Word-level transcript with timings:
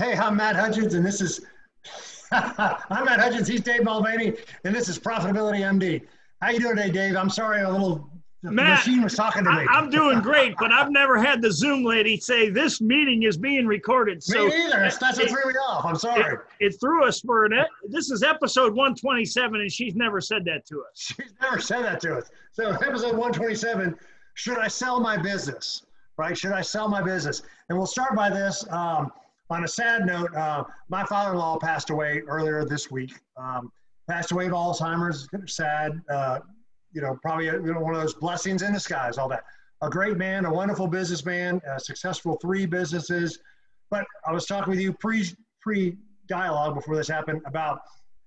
Hey, 0.00 0.16
I'm 0.16 0.34
Matt 0.34 0.56
Hutchins, 0.56 0.94
and 0.94 1.04
this 1.04 1.20
is 1.20 1.42
I'm 2.32 3.04
Matt 3.04 3.20
Hutchins. 3.20 3.46
He's 3.46 3.60
Dave 3.60 3.84
Mulvaney, 3.84 4.32
and 4.64 4.74
this 4.74 4.88
is 4.88 4.98
Profitability 4.98 5.60
MD. 5.60 6.00
How 6.40 6.48
you 6.48 6.58
doing 6.58 6.76
today, 6.76 6.90
Dave? 6.90 7.16
I'm 7.16 7.28
sorry, 7.28 7.60
a 7.60 7.68
little 7.68 8.08
the 8.42 8.50
Matt, 8.50 8.86
machine 8.86 9.02
was 9.02 9.14
talking 9.14 9.44
to 9.44 9.50
me. 9.50 9.66
I, 9.70 9.78
am 9.78 9.90
doing 9.90 10.22
great, 10.22 10.54
but 10.58 10.72
I've 10.72 10.90
never 10.90 11.22
had 11.22 11.42
the 11.42 11.52
Zoom 11.52 11.84
lady 11.84 12.16
say 12.18 12.48
this 12.48 12.80
meeting 12.80 13.24
is 13.24 13.36
being 13.36 13.66
recorded. 13.66 14.22
So 14.22 14.46
me 14.46 14.48
neither. 14.48 14.78
That's, 14.78 14.96
that's 14.96 15.18
what 15.18 15.28
threw 15.28 15.52
me 15.52 15.58
off. 15.58 15.84
I'm 15.84 15.96
sorry. 15.96 16.38
It, 16.60 16.68
it 16.68 16.80
threw 16.80 17.04
us 17.04 17.20
for 17.20 17.44
an. 17.44 17.62
This 17.86 18.10
is 18.10 18.22
episode 18.22 18.74
127, 18.74 19.60
and 19.60 19.70
she's 19.70 19.94
never 19.94 20.22
said 20.22 20.46
that 20.46 20.64
to 20.68 20.76
us. 20.80 20.86
She's 20.94 21.34
never 21.42 21.60
said 21.60 21.82
that 21.82 22.00
to 22.00 22.16
us. 22.16 22.30
So 22.52 22.70
episode 22.70 23.18
127. 23.18 23.94
Should 24.32 24.56
I 24.56 24.68
sell 24.68 24.98
my 24.98 25.18
business? 25.18 25.84
Right? 26.16 26.38
Should 26.38 26.52
I 26.52 26.62
sell 26.62 26.88
my 26.88 27.02
business? 27.02 27.42
And 27.68 27.76
we'll 27.76 27.86
start 27.86 28.16
by 28.16 28.30
this. 28.30 28.64
Um, 28.70 29.12
on 29.50 29.64
a 29.64 29.68
sad 29.68 30.06
note, 30.06 30.34
uh, 30.34 30.64
my 30.88 31.04
father-in-law 31.04 31.58
passed 31.58 31.90
away 31.90 32.22
earlier 32.28 32.64
this 32.64 32.90
week. 32.90 33.12
Um, 33.36 33.72
passed 34.08 34.32
away 34.32 34.46
of 34.46 34.52
Alzheimer's. 34.52 35.28
Sad. 35.46 36.00
Uh, 36.08 36.40
you 36.92 37.00
know, 37.00 37.18
probably 37.22 37.46
you 37.46 37.60
know 37.60 37.80
one 37.80 37.94
of 37.94 38.00
those 38.00 38.14
blessings 38.14 38.62
in 38.62 38.72
disguise. 38.72 39.18
All 39.18 39.28
that. 39.28 39.44
A 39.82 39.88
great 39.88 40.18
man, 40.18 40.44
a 40.44 40.52
wonderful 40.52 40.86
businessman, 40.86 41.60
a 41.66 41.80
successful 41.80 42.36
three 42.42 42.66
businesses. 42.66 43.38
But 43.90 44.04
I 44.26 44.32
was 44.32 44.46
talking 44.46 44.70
with 44.70 44.80
you 44.80 44.92
pre 44.92 45.24
pre 45.60 45.96
dialogue 46.28 46.74
before 46.74 46.96
this 46.96 47.08
happened 47.08 47.42
about 47.46 47.80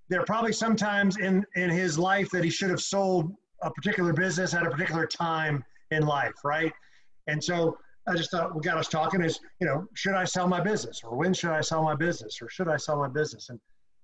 there 0.10 0.24
probably 0.24 0.54
sometimes 0.54 1.18
in 1.18 1.46
in 1.56 1.70
his 1.70 1.98
life 1.98 2.30
that 2.32 2.44
he 2.44 2.50
should 2.50 2.70
have 2.70 2.82
sold 2.82 3.34
a 3.62 3.72
particular 3.72 4.14
business 4.14 4.54
at 4.54 4.66
a 4.66 4.70
particular 4.70 5.08
time 5.08 5.64
in 5.92 6.06
life, 6.06 6.34
right? 6.44 6.74
And 7.28 7.42
so 7.42 7.78
I 8.08 8.16
just 8.16 8.32
thought 8.32 8.54
what 8.54 8.64
got 8.64 8.78
us 8.78 8.88
talking 8.88 9.22
is, 9.22 9.40
you 9.60 9.68
know, 9.68 9.88
should 9.94 10.14
I 10.14 10.26
sell 10.26 10.48
my 10.48 10.60
business 10.60 11.02
or 11.04 11.16
when 11.16 11.34
should 11.34 11.52
I 11.52 11.62
sell 11.62 11.84
my 11.84 11.96
business 11.96 12.42
or 12.42 12.50
should 12.50 12.68
I 12.68 12.78
sell 12.78 12.98
my 12.98 13.08
business? 13.08 13.50
And, 13.50 13.60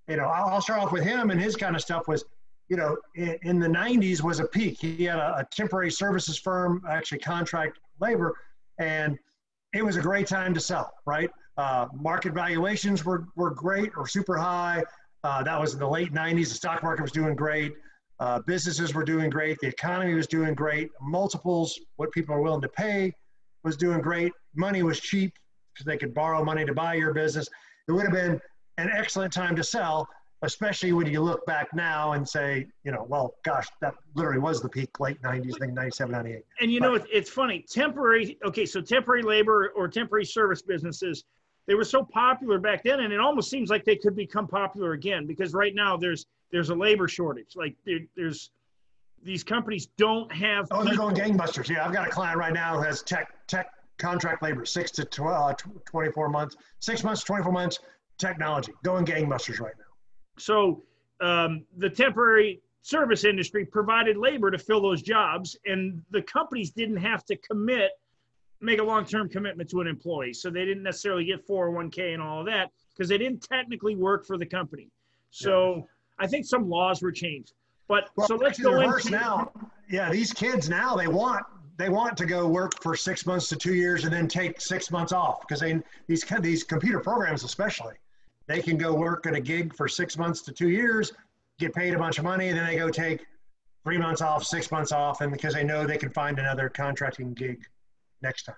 you 0.08 0.18
know, 0.18 0.26
I'll, 0.26 0.62
start 0.62 0.80
off 0.80 0.92
with 0.92 1.04
him 1.04 1.32
and 1.32 1.40
his 1.40 1.56
kind 1.56 1.76
of 1.76 1.82
stuff 1.82 2.08
was, 2.08 2.24
you 2.70 2.78
know, 2.78 2.98
in, 3.16 3.38
in 3.44 3.60
the 3.60 3.68
90s 3.68 4.22
was 4.22 4.40
a 4.40 4.46
peak. 4.46 4.78
He 4.80 5.04
had 5.04 5.20
a, 5.20 5.40
a, 5.40 5.48
temporary 5.52 5.92
services 5.92 6.38
firm, 6.38 6.82
actually 6.90 7.20
contract 7.20 7.80
labor, 8.00 8.36
and 8.80 9.18
it 9.74 9.84
was 9.84 9.98
a 9.98 10.02
great 10.02 10.28
time 10.28 10.54
to 10.54 10.60
sell, 10.60 10.94
right? 11.06 11.30
Uh, 11.58 11.88
market 11.94 12.34
valuations 12.34 13.04
were, 13.04 13.26
were 13.36 13.52
great 13.52 13.92
or 13.98 14.08
super 14.08 14.38
high. 14.38 14.82
Uh, 15.26 15.44
that 15.44 15.60
was 15.60 15.74
in 15.74 15.80
the 15.80 15.88
late 15.88 16.14
90s. 16.14 16.50
The 16.50 16.56
stock 16.56 16.84
market 16.84 17.02
was 17.02 17.12
doing 17.12 17.36
great. 17.36 17.74
Uh, 18.20 18.40
businesses 18.48 18.94
were 18.94 19.04
doing 19.04 19.30
great. 19.30 19.60
The 19.60 19.68
economy 19.68 20.14
was 20.14 20.28
doing 20.28 20.54
great. 20.54 20.90
Multiples, 21.02 21.80
what 21.98 22.12
people 22.12 22.34
are 22.34 22.42
willing 22.42 22.62
to 22.62 22.70
pay, 22.70 23.14
was 23.64 23.78
doing 23.78 24.02
great. 24.02 24.32
Money 24.56 24.84
was 24.84 25.00
cheap 25.00 25.34
because 25.74 25.86
they 25.86 25.98
could 25.98 26.14
borrow 26.14 26.44
money 26.44 26.66
to 26.66 26.74
buy 26.74 26.94
your 26.96 27.14
business. 27.14 27.48
It 27.88 27.92
would 27.92 28.04
have 28.04 28.14
been 28.14 28.40
an 28.78 28.90
excellent 28.94 29.34
time 29.34 29.56
to 29.56 29.64
sell, 29.64 30.08
especially 30.42 30.94
when 30.94 31.08
you 31.08 31.22
look 31.22 31.46
back 31.46 31.68
now 31.74 32.14
and 32.14 32.28
say, 32.28 32.68
you 32.84 32.92
know, 32.92 33.06
well, 33.10 33.36
gosh, 33.44 33.68
that 33.82 33.94
literally 34.16 34.40
was 34.40 34.62
the 34.62 34.70
peak, 34.70 35.00
late 35.00 35.22
90s, 35.22 35.56
I 35.56 35.60
think 35.60 35.74
97, 35.74 36.12
98. 36.12 36.44
And 36.62 36.72
you 36.72 36.80
but, 36.80 36.88
know, 36.88 37.06
it's 37.12 37.30
funny. 37.30 37.66
Temporary, 37.70 38.38
okay, 38.46 38.66
so 38.66 38.82
temporary 38.82 39.22
labor 39.22 39.74
or 39.76 39.88
temporary 39.88 40.26
service 40.26 40.62
businesses, 40.62 41.26
they 41.68 41.76
were 41.76 41.86
so 41.86 42.04
popular 42.04 42.58
back 42.58 42.84
then, 42.84 43.02
and 43.02 43.14
it 43.14 43.20
almost 43.20 43.50
seems 43.50 43.70
like 43.70 43.86
they 43.86 43.96
could 43.96 44.16
become 44.16 44.48
popular 44.48 44.94
again 44.94 45.28
because 45.28 45.54
right 45.54 45.76
now 45.76 45.96
there's 45.96 46.26
there's 46.52 46.70
a 46.70 46.76
labor 46.76 47.08
shortage. 47.08 47.56
Like 47.56 47.76
there, 47.86 48.00
there's 48.16 48.50
these 49.24 49.44
companies 49.44 49.88
don't 49.98 50.32
have. 50.32 50.68
Oh, 50.72 50.84
they're 50.84 50.96
going 50.96 51.16
gangbusters. 51.16 51.70
Yeah, 51.70 51.86
I've 51.86 51.94
got 51.94 52.08
a 52.08 52.12
client 52.12 52.38
right 52.38 52.54
now 52.54 52.78
who 52.78 52.84
has 52.84 53.02
tech 53.02 53.34
tech 53.48 53.72
contract 53.98 54.42
labor, 54.42 54.66
six 54.66 54.92
to 54.92 55.06
12, 55.06 55.52
uh, 55.52 55.54
24 55.86 56.30
months, 56.30 56.56
six 56.80 57.04
months, 57.04 57.24
24 57.24 57.52
months, 57.52 57.80
technology, 58.18 58.72
going 58.84 59.06
gangbusters 59.06 59.60
right 59.60 59.74
now. 59.78 59.86
So 60.38 60.84
um, 61.22 61.66
the 61.78 61.90
temporary 61.90 62.62
service 62.82 63.26
industry 63.26 63.66
provided 63.66 64.18
labor 64.18 64.52
to 64.52 64.58
fill 64.58 64.82
those 64.82 65.02
jobs, 65.02 65.58
and 65.66 66.02
the 66.12 66.22
companies 66.22 66.72
didn't 66.72 66.98
have 66.98 67.26
to 67.26 67.36
commit, 67.38 67.92
make 68.62 68.80
a 68.80 68.84
long-term 68.84 69.30
commitment 69.30 69.70
to 69.70 69.82
an 69.82 69.88
employee. 69.88 70.34
So 70.34 70.50
they 70.50 70.66
didn't 70.66 70.84
necessarily 70.84 71.26
get 71.26 71.46
401k 71.48 72.14
and 72.14 72.22
all 72.22 72.40
of 72.40 72.46
that 72.48 72.72
because 72.96 73.10
they 73.10 73.18
didn't 73.18 73.42
technically 73.42 73.96
work 73.96 74.26
for 74.26 74.38
the 74.38 74.46
company. 74.46 74.90
So 75.30 75.76
yeah. 75.76 75.82
I 76.20 76.28
think 76.28 76.46
some 76.46 76.70
laws 76.70 77.02
were 77.02 77.12
changed. 77.12 77.54
But 77.90 78.12
well, 78.16 78.28
so 78.28 78.36
let's 78.36 78.60
go 78.60 78.80
into 78.80 79.10
now. 79.12 79.52
Yeah, 79.90 80.10
these 80.10 80.32
kids 80.32 80.70
now 80.70 80.96
they 80.96 81.08
want 81.08 81.44
they 81.78 81.90
want 81.90 82.16
to 82.18 82.26
go 82.26 82.48
work 82.48 82.82
for 82.82 82.96
six 82.96 83.26
months 83.26 83.50
to 83.50 83.56
two 83.58 83.74
years 83.74 84.06
and 84.06 84.14
then 84.14 84.28
take 84.28 84.62
six 84.62 84.92
months 84.92 85.12
off 85.12 85.42
because 85.42 85.60
they 85.60 85.82
these 86.08 86.24
these 86.40 86.64
computer 86.64 87.00
programs 87.00 87.44
especially 87.44 87.96
they 88.50 88.64
can 88.64 88.78
go 88.78 88.94
work 88.96 89.28
at 89.28 89.36
a 89.36 89.40
gig 89.40 89.76
for 89.76 89.88
six 89.88 90.18
months 90.18 90.42
to 90.42 90.52
two 90.52 90.70
years, 90.70 91.14
get 91.60 91.72
paid 91.74 91.94
a 91.94 92.00
bunch 92.00 92.18
of 92.18 92.24
money, 92.24 92.50
and 92.50 92.58
then 92.58 92.66
they 92.66 92.78
go 92.78 92.90
take 92.90 93.24
three 93.84 94.00
months 94.00 94.22
off, 94.22 94.44
six 94.44 94.72
months 94.72 94.92
off, 94.92 95.22
and 95.22 95.32
because 95.32 95.54
they 95.54 95.64
know 95.64 95.86
they 95.86 96.00
can 96.00 96.10
find 96.10 96.40
another 96.40 96.68
contracting 96.68 97.34
gig 97.36 97.64
next 98.24 98.44
time. 98.44 98.56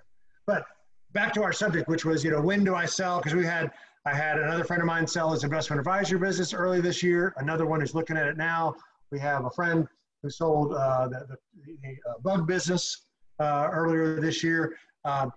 But 0.47 0.63
back 1.11 1.33
to 1.33 1.43
our 1.43 1.51
subject, 1.51 1.89
which 1.89 2.05
was 2.05 2.23
you 2.23 2.31
know 2.31 2.41
when 2.41 2.63
do 2.63 2.73
I 2.73 2.85
sell? 2.85 3.17
Because 3.17 3.35
we 3.35 3.45
had 3.45 3.69
I 4.05 4.15
had 4.15 4.39
another 4.39 4.63
friend 4.63 4.81
of 4.81 4.87
mine 4.87 5.05
sell 5.05 5.33
his 5.33 5.43
investment 5.43 5.79
advisory 5.79 6.19
business 6.19 6.53
early 6.53 6.79
this 6.79 7.03
year. 7.03 7.33
Another 7.35 7.65
one 7.65 7.81
who's 7.81 7.93
looking 7.93 8.15
at 8.15 8.27
it 8.27 8.37
now. 8.37 8.75
We 9.11 9.19
have 9.19 9.45
a 9.45 9.51
friend 9.51 9.87
who 10.23 10.29
sold 10.29 10.73
uh, 10.73 11.07
the, 11.07 11.19
the, 11.27 11.37
the 11.81 12.09
uh, 12.09 12.19
bug 12.23 12.47
business 12.47 13.05
uh, 13.39 13.69
earlier 13.71 14.19
this 14.21 14.43
year. 14.43 14.77
Um, 15.03 15.31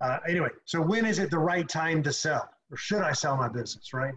uh, 0.00 0.18
anyway, 0.28 0.48
so 0.64 0.80
when 0.80 1.04
is 1.04 1.18
it 1.18 1.30
the 1.30 1.38
right 1.38 1.68
time 1.68 2.02
to 2.04 2.12
sell, 2.12 2.48
or 2.70 2.76
should 2.76 3.02
I 3.02 3.12
sell 3.12 3.36
my 3.36 3.48
business? 3.48 3.92
Right. 3.92 4.14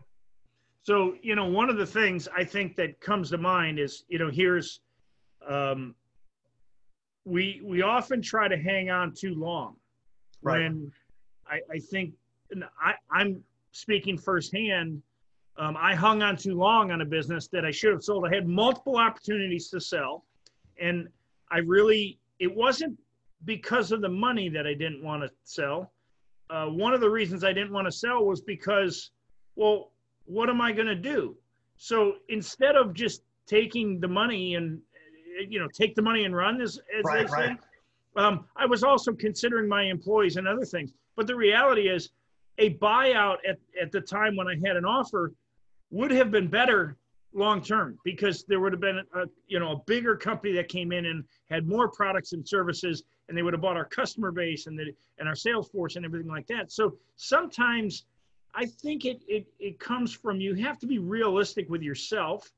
So 0.84 1.16
you 1.22 1.36
know, 1.36 1.46
one 1.46 1.70
of 1.70 1.78
the 1.78 1.86
things 1.86 2.28
I 2.36 2.44
think 2.44 2.76
that 2.78 3.00
comes 3.02 3.30
to 3.32 3.38
mind 3.38 3.80
is 3.80 4.04
you 4.08 4.20
know 4.20 4.30
here's 4.30 4.82
um, 5.48 5.96
we 7.26 7.62
we 7.64 7.82
often 7.82 8.22
try 8.22 8.48
to 8.48 8.58
hang 8.58 8.90
on 8.90 9.14
too 9.14 9.36
long 9.36 9.76
right. 10.42 10.62
when 10.62 10.92
I, 11.48 11.60
I 11.72 11.80
think 11.80 12.14
I, 12.84 12.94
I'm 13.12 13.44
speaking 13.72 14.18
firsthand 14.18 15.02
um, 15.58 15.78
I 15.80 15.96
hung 15.96 16.22
on 16.24 16.38
too 16.38 16.56
long 16.56 16.92
on 16.92 17.02
a 17.02 17.06
business 17.06 17.48
that 17.50 17.66
I 17.66 17.72
should 17.72 17.92
have 17.92 18.04
sold. 18.04 18.26
I 18.26 18.34
had 18.34 18.48
multiple 18.48 18.98
opportunities 18.98 19.70
to 19.70 19.82
sell, 19.82 20.26
and 20.80 21.08
I 21.52 21.60
really 21.60 22.20
it 22.40 22.54
wasn't 22.54 22.98
because 23.46 23.92
of 23.92 24.02
the 24.02 24.10
money 24.10 24.50
that 24.50 24.66
I 24.66 24.74
didn't 24.74 25.04
want 25.04 25.24
to 25.24 25.30
sell. 25.44 25.92
Uh, 26.50 26.68
one 26.68 26.94
of 26.94 27.02
the 27.02 27.10
reasons 27.10 27.44
I 27.44 27.54
didn't 27.54 27.72
want 27.72 27.86
to 27.88 27.92
sell 27.92 28.26
was 28.26 28.42
because, 28.42 29.12
well, 29.56 29.92
what 30.26 30.50
am 30.50 30.62
I 30.62 30.72
going 30.72 30.88
to 30.88 30.96
do? 30.96 31.36
So 31.78 32.16
instead 32.30 32.76
of 32.76 32.94
just 32.94 33.24
taking 33.48 34.00
the 34.00 34.08
money 34.08 34.56
and 34.56 34.80
you 35.48 35.60
know 35.60 35.68
take 35.68 35.96
the 35.96 36.02
money 36.02 36.26
and 36.26 36.36
run, 36.36 36.62
as, 36.62 36.80
as 36.98 37.04
right, 37.04 37.28
they 37.28 37.32
say, 37.32 37.48
right. 38.16 38.26
um, 38.26 38.46
I 38.56 38.66
was 38.66 38.84
also 38.84 39.14
considering 39.14 39.68
my 39.68 39.84
employees 39.84 40.38
and 40.38 40.48
other 40.48 40.66
things. 40.66 40.92
But 41.16 41.28
the 41.28 41.36
reality 41.36 41.90
is, 41.90 42.10
a 42.58 42.76
buyout 42.76 43.38
at, 43.48 43.58
at 43.82 43.92
the 43.92 44.02
time 44.02 44.36
when 44.36 44.48
I 44.48 44.56
had 44.66 44.76
an 44.76 44.86
offer 44.86 45.34
would 45.90 46.12
have 46.12 46.32
been 46.32 46.48
better 46.48 46.98
long 47.34 47.62
term 47.62 47.98
because 48.04 48.44
there 48.48 48.60
would 48.60 48.74
have 48.74 48.82
been 48.82 49.02
a 49.16 49.26
you 49.48 49.60
know 49.60 49.72
a 49.72 49.78
bigger 49.88 50.18
company 50.18 50.54
that 50.54 50.68
came 50.68 50.92
in 50.92 51.06
and 51.06 51.24
had 51.50 51.66
more 51.66 51.88
products 51.90 52.34
and 52.34 52.46
services 52.46 53.04
and 53.30 53.38
they 53.38 53.42
would 53.42 53.54
have 53.54 53.62
bought 53.62 53.78
our 53.78 53.86
customer 53.86 54.32
base 54.32 54.68
and 54.68 54.78
the 54.78 54.94
and 55.18 55.30
our 55.30 55.36
sales 55.36 55.70
force 55.70 55.96
and 55.96 56.06
everything 56.06 56.30
like 56.30 56.46
that. 56.48 56.72
So 56.72 56.98
sometimes 57.16 58.06
i 58.54 58.66
think 58.66 59.06
it 59.06 59.22
it, 59.28 59.46
it 59.60 59.80
comes 59.80 60.14
from 60.14 60.40
you 60.40 60.54
have 60.56 60.78
to 60.80 60.88
be 60.88 61.00
realistic 61.00 61.70
with 61.70 61.82
yourself 61.82 62.52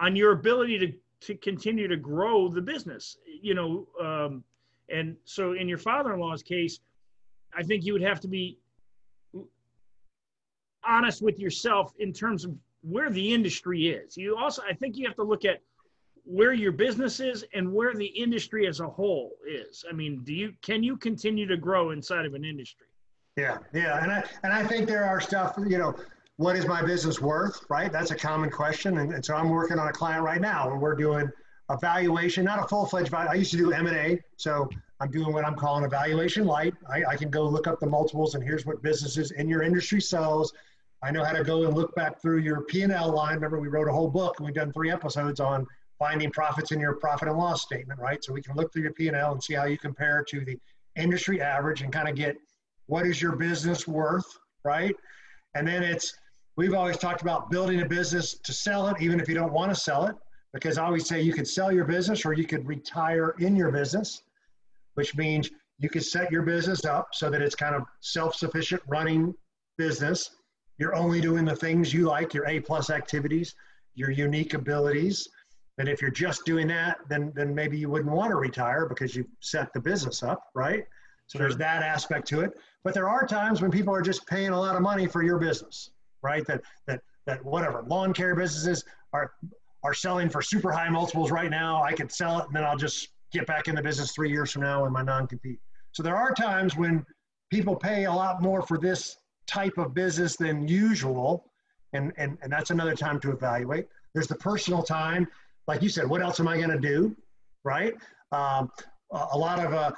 on 0.00 0.14
your 0.16 0.32
ability 0.32 0.78
to 0.78 0.92
to 1.20 1.34
continue 1.36 1.88
to 1.88 1.96
grow 1.96 2.48
the 2.48 2.60
business 2.60 3.18
you 3.42 3.54
know 3.54 3.86
um, 4.00 4.44
and 4.88 5.16
so 5.24 5.52
in 5.52 5.68
your 5.68 5.78
father-in-law's 5.78 6.42
case 6.42 6.80
i 7.54 7.62
think 7.62 7.84
you 7.84 7.92
would 7.92 8.02
have 8.02 8.20
to 8.20 8.28
be 8.28 8.58
honest 10.88 11.22
with 11.22 11.38
yourself 11.38 11.92
in 11.98 12.12
terms 12.12 12.44
of 12.44 12.54
where 12.82 13.10
the 13.10 13.34
industry 13.34 13.88
is. 13.88 14.16
You 14.16 14.36
also, 14.36 14.62
I 14.68 14.72
think 14.72 14.96
you 14.96 15.06
have 15.06 15.16
to 15.16 15.22
look 15.22 15.44
at 15.44 15.60
where 16.24 16.52
your 16.52 16.72
business 16.72 17.20
is 17.20 17.44
and 17.54 17.72
where 17.72 17.94
the 17.94 18.06
industry 18.06 18.66
as 18.66 18.80
a 18.80 18.86
whole 18.86 19.32
is. 19.46 19.84
I 19.88 19.94
mean, 19.94 20.22
do 20.24 20.34
you 20.34 20.52
can 20.62 20.82
you 20.82 20.96
continue 20.96 21.46
to 21.46 21.56
grow 21.56 21.90
inside 21.90 22.26
of 22.26 22.34
an 22.34 22.44
industry? 22.44 22.86
Yeah, 23.36 23.58
yeah, 23.72 24.02
and 24.02 24.12
I 24.12 24.24
and 24.42 24.52
I 24.52 24.66
think 24.66 24.86
there 24.86 25.04
are 25.04 25.20
stuff. 25.20 25.54
You 25.58 25.78
know, 25.78 25.94
what 26.36 26.56
is 26.56 26.66
my 26.66 26.82
business 26.82 27.20
worth? 27.20 27.64
Right, 27.70 27.90
that's 27.90 28.10
a 28.10 28.16
common 28.16 28.50
question, 28.50 28.98
and, 28.98 29.12
and 29.14 29.24
so 29.24 29.34
I'm 29.34 29.48
working 29.48 29.78
on 29.78 29.88
a 29.88 29.92
client 29.92 30.22
right 30.22 30.40
now, 30.40 30.70
and 30.70 30.80
we're 30.80 30.96
doing 30.96 31.30
evaluation, 31.70 32.44
not 32.44 32.62
a 32.62 32.68
full 32.68 32.86
fledged. 32.86 33.12
I 33.14 33.34
used 33.34 33.50
to 33.52 33.56
do 33.56 33.72
M 33.72 33.86
and 33.86 33.96
A, 33.96 34.20
so 34.36 34.68
I'm 35.00 35.10
doing 35.10 35.32
what 35.32 35.44
I'm 35.44 35.54
calling 35.54 35.84
evaluation 35.84 36.46
light. 36.46 36.74
I, 36.90 37.04
I 37.04 37.16
can 37.16 37.30
go 37.30 37.48
look 37.48 37.66
up 37.66 37.80
the 37.80 37.86
multiples, 37.86 38.34
and 38.34 38.44
here's 38.44 38.66
what 38.66 38.82
businesses 38.82 39.30
in 39.32 39.48
your 39.48 39.62
industry 39.62 40.00
sells 40.00 40.52
I 41.02 41.10
know 41.10 41.24
how 41.24 41.32
to 41.32 41.44
go 41.44 41.64
and 41.64 41.74
look 41.74 41.94
back 41.94 42.20
through 42.20 42.38
your 42.38 42.62
P&L 42.62 43.12
line. 43.12 43.34
Remember, 43.36 43.60
we 43.60 43.68
wrote 43.68 43.88
a 43.88 43.92
whole 43.92 44.08
book 44.08 44.36
and 44.38 44.46
we've 44.46 44.54
done 44.54 44.72
three 44.72 44.90
episodes 44.90 45.38
on 45.38 45.66
finding 45.98 46.30
profits 46.30 46.72
in 46.72 46.80
your 46.80 46.94
profit 46.94 47.28
and 47.28 47.36
loss 47.36 47.62
statement, 47.62 48.00
right? 48.00 48.22
So 48.22 48.32
we 48.32 48.42
can 48.42 48.56
look 48.56 48.72
through 48.72 48.82
your 48.82 48.92
P&L 48.92 49.32
and 49.32 49.42
see 49.42 49.54
how 49.54 49.64
you 49.64 49.78
compare 49.78 50.24
to 50.28 50.44
the 50.44 50.58
industry 50.96 51.40
average 51.40 51.82
and 51.82 51.92
kind 51.92 52.08
of 52.08 52.14
get 52.14 52.36
what 52.86 53.06
is 53.06 53.20
your 53.22 53.36
business 53.36 53.86
worth, 53.86 54.26
right? 54.64 54.94
And 55.54 55.66
then 55.66 55.82
it's, 55.82 56.14
we've 56.56 56.74
always 56.74 56.96
talked 56.96 57.22
about 57.22 57.50
building 57.50 57.80
a 57.80 57.86
business 57.86 58.38
to 58.38 58.52
sell 58.52 58.88
it, 58.88 59.00
even 59.00 59.20
if 59.20 59.28
you 59.28 59.34
don't 59.34 59.52
want 59.52 59.72
to 59.72 59.80
sell 59.80 60.06
it, 60.06 60.16
because 60.52 60.78
I 60.78 60.84
always 60.84 61.06
say 61.06 61.20
you 61.20 61.32
could 61.32 61.46
sell 61.46 61.70
your 61.70 61.84
business 61.84 62.24
or 62.24 62.32
you 62.32 62.44
could 62.44 62.66
retire 62.66 63.34
in 63.38 63.54
your 63.54 63.70
business, 63.70 64.22
which 64.94 65.16
means 65.16 65.50
you 65.78 65.88
could 65.88 66.04
set 66.04 66.32
your 66.32 66.42
business 66.42 66.84
up 66.84 67.08
so 67.12 67.30
that 67.30 67.40
it's 67.40 67.54
kind 67.54 67.74
of 67.74 67.82
self-sufficient 68.00 68.82
running 68.88 69.34
business. 69.76 70.30
You're 70.78 70.94
only 70.94 71.20
doing 71.20 71.44
the 71.44 71.56
things 71.56 71.92
you 71.92 72.06
like, 72.06 72.34
your 72.34 72.46
A 72.46 72.60
plus 72.60 72.90
activities, 72.90 73.54
your 73.94 74.10
unique 74.10 74.54
abilities. 74.54 75.28
And 75.78 75.88
if 75.88 76.00
you're 76.00 76.10
just 76.10 76.44
doing 76.44 76.66
that, 76.68 76.98
then 77.08 77.32
then 77.34 77.54
maybe 77.54 77.78
you 77.78 77.88
wouldn't 77.88 78.14
want 78.14 78.30
to 78.30 78.36
retire 78.36 78.86
because 78.86 79.14
you've 79.14 79.28
set 79.40 79.72
the 79.72 79.80
business 79.80 80.22
up, 80.22 80.42
right? 80.54 80.84
So 81.26 81.38
there's 81.38 81.56
that 81.58 81.82
aspect 81.82 82.26
to 82.28 82.40
it. 82.40 82.58
But 82.84 82.94
there 82.94 83.08
are 83.08 83.26
times 83.26 83.60
when 83.60 83.70
people 83.70 83.94
are 83.94 84.02
just 84.02 84.26
paying 84.26 84.50
a 84.50 84.58
lot 84.58 84.76
of 84.76 84.82
money 84.82 85.06
for 85.06 85.22
your 85.22 85.38
business, 85.38 85.90
right? 86.22 86.44
That 86.46 86.62
that 86.86 87.02
that 87.26 87.44
whatever 87.44 87.84
lawn 87.86 88.12
care 88.12 88.34
businesses 88.34 88.84
are 89.12 89.32
are 89.84 89.94
selling 89.94 90.28
for 90.28 90.42
super 90.42 90.72
high 90.72 90.88
multiples 90.88 91.30
right 91.30 91.50
now. 91.50 91.82
I 91.82 91.92
could 91.92 92.10
sell 92.10 92.38
it 92.40 92.46
and 92.46 92.56
then 92.56 92.64
I'll 92.64 92.76
just 92.76 93.08
get 93.32 93.46
back 93.46 93.68
in 93.68 93.74
the 93.74 93.82
business 93.82 94.12
three 94.12 94.30
years 94.30 94.50
from 94.50 94.62
now 94.62 94.84
in 94.86 94.92
my 94.92 95.02
non-compete. 95.02 95.60
So 95.92 96.02
there 96.02 96.16
are 96.16 96.32
times 96.34 96.76
when 96.76 97.04
people 97.50 97.76
pay 97.76 98.04
a 98.06 98.12
lot 98.12 98.42
more 98.42 98.62
for 98.62 98.78
this 98.78 99.16
type 99.48 99.78
of 99.78 99.94
business 99.94 100.36
than 100.36 100.68
usual. 100.68 101.50
And, 101.94 102.12
and, 102.18 102.38
and 102.42 102.52
that's 102.52 102.70
another 102.70 102.94
time 102.94 103.18
to 103.20 103.32
evaluate. 103.32 103.86
There's 104.14 104.28
the 104.28 104.36
personal 104.36 104.82
time. 104.82 105.26
Like 105.66 105.82
you 105.82 105.88
said, 105.88 106.06
what 106.06 106.22
else 106.22 106.38
am 106.38 106.46
I 106.46 106.56
going 106.56 106.70
to 106.70 106.78
do? 106.78 107.16
Right? 107.64 107.94
Um, 108.30 108.70
a 109.10 109.36
lot 109.36 109.58
of, 109.64 109.72
uh, 109.72 109.92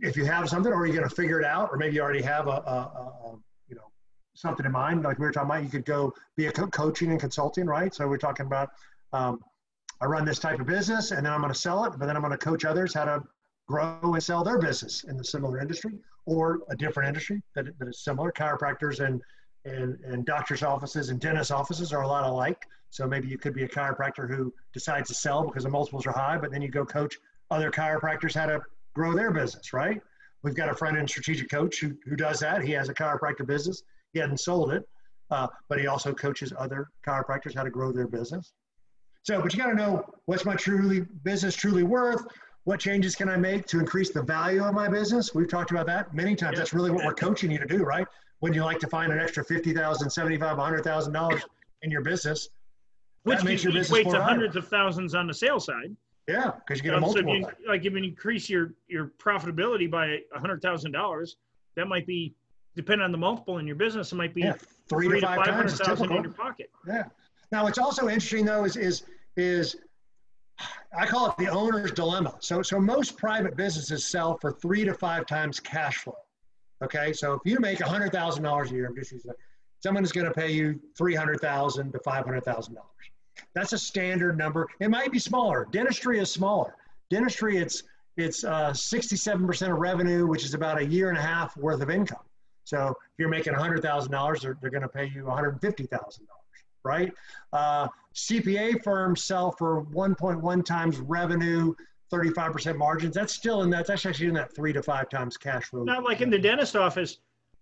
if 0.00 0.16
you 0.16 0.24
have 0.24 0.48
something, 0.48 0.72
or 0.72 0.86
you're 0.86 0.96
going 0.96 1.08
to 1.08 1.14
figure 1.14 1.40
it 1.40 1.46
out, 1.46 1.68
or 1.70 1.76
maybe 1.76 1.94
you 1.94 2.02
already 2.02 2.22
have 2.22 2.46
a, 2.48 2.50
a, 2.50 2.78
a, 3.26 3.38
you 3.68 3.76
know, 3.76 3.90
something 4.34 4.66
in 4.66 4.72
mind. 4.72 5.02
Like 5.02 5.18
we 5.18 5.24
were 5.24 5.32
talking 5.32 5.50
about, 5.50 5.62
you 5.62 5.68
could 5.70 5.84
go 5.84 6.12
be 6.36 6.46
a 6.46 6.52
co- 6.52 6.66
coaching 6.66 7.10
and 7.10 7.20
consulting, 7.20 7.66
right? 7.66 7.94
So 7.94 8.06
we're 8.08 8.18
talking 8.18 8.46
about, 8.46 8.70
um, 9.12 9.40
I 10.00 10.06
run 10.06 10.24
this 10.24 10.38
type 10.38 10.60
of 10.60 10.66
business, 10.66 11.10
and 11.10 11.24
then 11.24 11.32
I'm 11.32 11.40
going 11.40 11.52
to 11.52 11.58
sell 11.58 11.84
it, 11.84 11.92
but 11.98 12.06
then 12.06 12.16
I'm 12.16 12.22
going 12.22 12.32
to 12.32 12.38
coach 12.38 12.64
others 12.64 12.94
how 12.94 13.04
to 13.04 13.22
grow 13.70 14.00
and 14.02 14.22
sell 14.22 14.42
their 14.42 14.58
business 14.58 15.04
in 15.04 15.16
the 15.16 15.24
similar 15.24 15.60
industry 15.60 15.92
or 16.26 16.58
a 16.70 16.76
different 16.76 17.06
industry 17.06 17.40
that, 17.54 17.66
that 17.78 17.88
is 17.88 18.00
similar. 18.02 18.32
Chiropractors 18.32 18.98
and, 19.04 19.22
and, 19.64 19.98
and 20.04 20.26
doctors' 20.26 20.62
offices 20.62 21.10
and 21.10 21.20
dentist 21.20 21.52
offices 21.52 21.92
are 21.92 22.02
a 22.02 22.08
lot 22.08 22.24
alike. 22.24 22.66
So 22.90 23.06
maybe 23.06 23.28
you 23.28 23.38
could 23.38 23.54
be 23.54 23.62
a 23.62 23.68
chiropractor 23.68 24.28
who 24.28 24.52
decides 24.72 25.06
to 25.08 25.14
sell 25.14 25.44
because 25.44 25.62
the 25.62 25.70
multiples 25.70 26.06
are 26.06 26.12
high, 26.12 26.36
but 26.36 26.50
then 26.50 26.60
you 26.60 26.68
go 26.68 26.84
coach 26.84 27.16
other 27.52 27.70
chiropractors 27.70 28.34
how 28.34 28.46
to 28.46 28.60
grow 28.94 29.14
their 29.14 29.30
business, 29.30 29.72
right? 29.72 30.00
We've 30.42 30.56
got 30.56 30.68
a 30.68 30.74
friend 30.74 30.96
in 30.96 31.06
Strategic 31.06 31.48
Coach 31.48 31.78
who, 31.78 31.94
who 32.06 32.16
does 32.16 32.40
that. 32.40 32.62
He 32.62 32.72
has 32.72 32.88
a 32.88 32.94
chiropractor 32.94 33.46
business. 33.46 33.84
He 34.12 34.18
hasn't 34.18 34.40
sold 34.40 34.72
it, 34.72 34.82
uh, 35.30 35.46
but 35.68 35.78
he 35.78 35.86
also 35.86 36.12
coaches 36.12 36.52
other 36.58 36.88
chiropractors 37.06 37.54
how 37.54 37.62
to 37.62 37.70
grow 37.70 37.92
their 37.92 38.08
business. 38.08 38.52
So, 39.22 39.40
but 39.40 39.52
you 39.52 39.60
got 39.60 39.70
to 39.70 39.76
know 39.76 40.04
what's 40.26 40.44
my 40.44 40.56
truly 40.56 41.02
business 41.22 41.54
truly 41.54 41.84
worth. 41.84 42.24
What 42.64 42.78
changes 42.78 43.16
can 43.16 43.28
I 43.28 43.36
make 43.36 43.66
to 43.66 43.80
increase 43.80 44.10
the 44.10 44.22
value 44.22 44.62
of 44.62 44.74
my 44.74 44.88
business? 44.88 45.34
We've 45.34 45.48
talked 45.48 45.70
about 45.70 45.86
that 45.86 46.14
many 46.14 46.36
times. 46.36 46.58
That's 46.58 46.74
really 46.74 46.90
what 46.90 47.04
we're 47.04 47.14
coaching 47.14 47.50
you 47.50 47.58
to 47.58 47.66
do, 47.66 47.84
right? 47.84 48.06
Would 48.42 48.54
you 48.54 48.64
like 48.64 48.78
to 48.80 48.86
find 48.86 49.12
an 49.12 49.18
extra 49.18 49.44
fifty 49.44 49.72
thousand, 49.72 50.10
seventy-five, 50.10 50.56
hundred 50.56 50.84
thousand 50.84 51.12
dollars 51.12 51.42
in 51.82 51.90
your 51.90 52.02
business? 52.02 52.48
Which 53.24 53.42
makes 53.44 53.64
your 53.64 53.72
business 53.72 53.98
equate 53.98 54.14
to 54.14 54.22
hundreds 54.22 54.56
of 54.56 54.68
thousands 54.68 55.14
on 55.14 55.26
the 55.26 55.34
sales 55.34 55.66
side. 55.66 55.94
Yeah, 56.28 56.52
because 56.52 56.78
you 56.78 56.84
get 56.84 56.94
a 56.94 57.00
multiple. 57.00 57.32
So 57.42 57.48
if 57.48 57.54
you, 57.60 57.68
like 57.68 57.84
if 57.84 57.92
you 57.92 57.98
increase 57.98 58.48
your 58.48 58.74
your 58.88 59.12
profitability 59.18 59.90
by 59.90 60.18
hundred 60.34 60.62
thousand 60.62 60.92
dollars, 60.92 61.36
that 61.76 61.86
might 61.86 62.06
be 62.06 62.34
depending 62.76 63.04
on 63.04 63.12
the 63.12 63.18
multiple 63.18 63.58
in 63.58 63.66
your 63.66 63.76
business. 63.76 64.12
It 64.12 64.16
might 64.16 64.34
be 64.34 64.42
yeah, 64.42 64.54
three, 64.88 65.08
three 65.08 65.20
to 65.20 65.26
five, 65.26 65.38
five 65.38 65.78
times 65.78 66.00
in 66.00 66.10
your 66.10 66.30
pocket. 66.30 66.70
Yeah. 66.86 67.04
Now, 67.52 67.64
what's 67.64 67.78
also 67.78 68.08
interesting 68.08 68.44
though 68.44 68.64
is 68.64 68.76
is 68.76 69.02
is 69.36 69.76
I 70.96 71.06
call 71.06 71.30
it 71.30 71.36
the 71.38 71.48
owner's 71.48 71.92
dilemma. 71.92 72.36
So 72.40 72.62
so 72.62 72.80
most 72.80 73.16
private 73.16 73.56
businesses 73.56 74.04
sell 74.06 74.38
for 74.38 74.52
three 74.52 74.84
to 74.84 74.94
five 74.94 75.26
times 75.26 75.60
cash 75.60 75.98
flow. 75.98 76.16
Okay, 76.82 77.12
so 77.12 77.34
if 77.34 77.40
you 77.44 77.58
make 77.60 77.80
hundred 77.80 78.12
thousand 78.12 78.42
dollars 78.42 78.70
a 78.70 78.74
year, 78.74 78.86
I'm 78.86 78.96
just 78.96 79.12
using 79.12 79.32
someone 79.82 80.04
is 80.04 80.12
going 80.12 80.26
to 80.26 80.32
pay 80.32 80.50
you 80.50 80.80
three 80.96 81.14
hundred 81.14 81.40
thousand 81.40 81.92
to 81.92 81.98
five 82.00 82.24
hundred 82.24 82.44
thousand 82.44 82.74
dollars. 82.74 82.88
That's 83.54 83.72
a 83.72 83.78
standard 83.78 84.36
number. 84.36 84.66
It 84.80 84.90
might 84.90 85.12
be 85.12 85.18
smaller. 85.18 85.66
Dentistry 85.70 86.18
is 86.18 86.30
smaller. 86.30 86.74
Dentistry, 87.10 87.56
it's 87.56 87.82
it's 88.16 88.44
uh, 88.44 88.70
67% 88.70 89.72
of 89.72 89.78
revenue, 89.78 90.26
which 90.26 90.44
is 90.44 90.54
about 90.54 90.78
a 90.78 90.84
year 90.84 91.08
and 91.08 91.16
a 91.16 91.22
half 91.22 91.56
worth 91.56 91.80
of 91.80 91.90
income. 91.90 92.22
So 92.64 92.88
if 92.88 93.18
you're 93.18 93.28
making 93.28 93.54
$100,000, 93.54 94.40
they're, 94.40 94.58
they're 94.60 94.70
going 94.70 94.82
to 94.82 94.88
pay 94.88 95.06
you 95.06 95.24
$150,000, 95.24 95.88
right? 96.84 97.12
Uh, 97.52 97.88
CPA 98.14 98.82
firms 98.82 99.24
sell 99.24 99.52
for 99.52 99.84
1.1 99.86 100.64
times 100.64 100.98
revenue, 101.00 101.74
35% 102.12 102.76
margins. 102.76 103.14
That's 103.14 103.32
still 103.32 103.62
in 103.62 103.70
that. 103.70 103.86
That's 103.86 104.04
actually 104.04 104.28
in 104.28 104.34
that 104.34 104.54
three 104.54 104.72
to 104.72 104.82
five 104.82 105.08
times 105.08 105.36
cash 105.36 105.66
flow. 105.66 105.84
Not 105.84 106.04
like 106.04 106.20
in 106.20 106.30
the 106.30 106.38
dentist 106.38 106.76
office, 106.76 107.18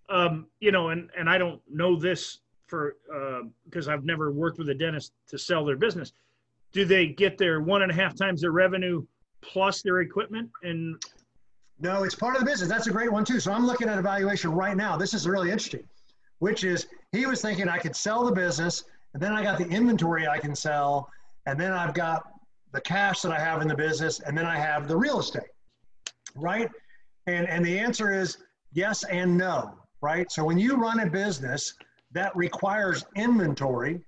um, 0.09 0.47
you 0.61 0.73
know, 0.73 0.89
and 0.89 1.11
and 1.19 1.29
I 1.29 1.39
don't 1.39 1.61
know 1.71 1.99
this 1.99 2.39
for 2.67 2.97
because 3.65 3.89
uh, 3.89 3.93
I've 3.93 4.05
never 4.05 4.33
worked 4.33 4.59
with 4.59 4.69
a 4.71 4.75
dentist 4.75 5.13
to 5.29 5.39
sell 5.39 5.65
their 5.65 5.77
business. 5.77 6.13
Do 6.73 6.85
they 6.85 7.07
get 7.07 7.39
their 7.39 7.61
one 7.61 7.83
and 7.83 7.91
a 7.91 7.95
half 7.95 8.15
times 8.15 8.43
their 8.43 8.53
revenue 8.53 9.05
plus 9.43 9.83
their 9.83 10.01
equipment 10.01 10.51
and? 10.63 11.03
No, 11.81 12.03
it's 12.03 12.15
part 12.15 12.35
of 12.35 12.41
the 12.41 12.47
business. 12.47 12.69
That's 12.69 12.89
a 12.89 12.91
great 12.91 13.13
one 13.13 13.25
too. 13.25 13.39
So 13.39 13.53
I'm 13.53 13.65
looking 13.65 13.89
at 13.89 13.99
evaluation 13.99 14.51
right 14.51 14.77
now. 14.77 14.97
This 14.97 15.15
is 15.15 15.29
really 15.29 15.51
interesting, 15.51 15.85
which 16.41 16.65
is 16.65 16.89
he 17.13 17.25
was 17.25 17.41
thinking 17.41 17.69
I 17.69 17.79
could 17.79 17.95
sell 17.95 18.25
the 18.25 18.33
business, 18.33 18.85
and 19.19 19.27
then 19.27 19.33
I 19.33 19.43
got 19.43 19.59
the 19.59 19.67
inventory 19.67 20.29
I 20.29 20.39
can 20.39 20.55
sell, 20.55 21.11
and 21.47 21.59
then 21.59 21.73
I've 21.73 21.93
got 21.93 22.23
the 22.73 22.81
cash 22.81 23.21
that 23.23 23.33
I 23.33 23.41
have 23.41 23.61
in 23.63 23.67
the 23.67 23.75
business, 23.75 24.21
and 24.21 24.39
then 24.39 24.47
I 24.47 24.57
have 24.57 24.87
the 24.87 24.97
real 24.97 25.19
estate, 25.19 25.51
right? 26.37 26.71
And 27.27 27.49
and 27.49 27.67
the 27.67 27.81
answer 27.81 28.13
is 28.13 28.39
yes 28.73 29.03
and 29.03 29.37
no, 29.37 29.75
right? 30.03 30.31
So 30.31 30.45
when 30.45 30.57
you 30.57 30.77
run 30.77 31.01
a 31.01 31.11
business, 31.11 31.75
that 32.13 32.31
requires 32.37 33.05
inventory, 33.17 34.01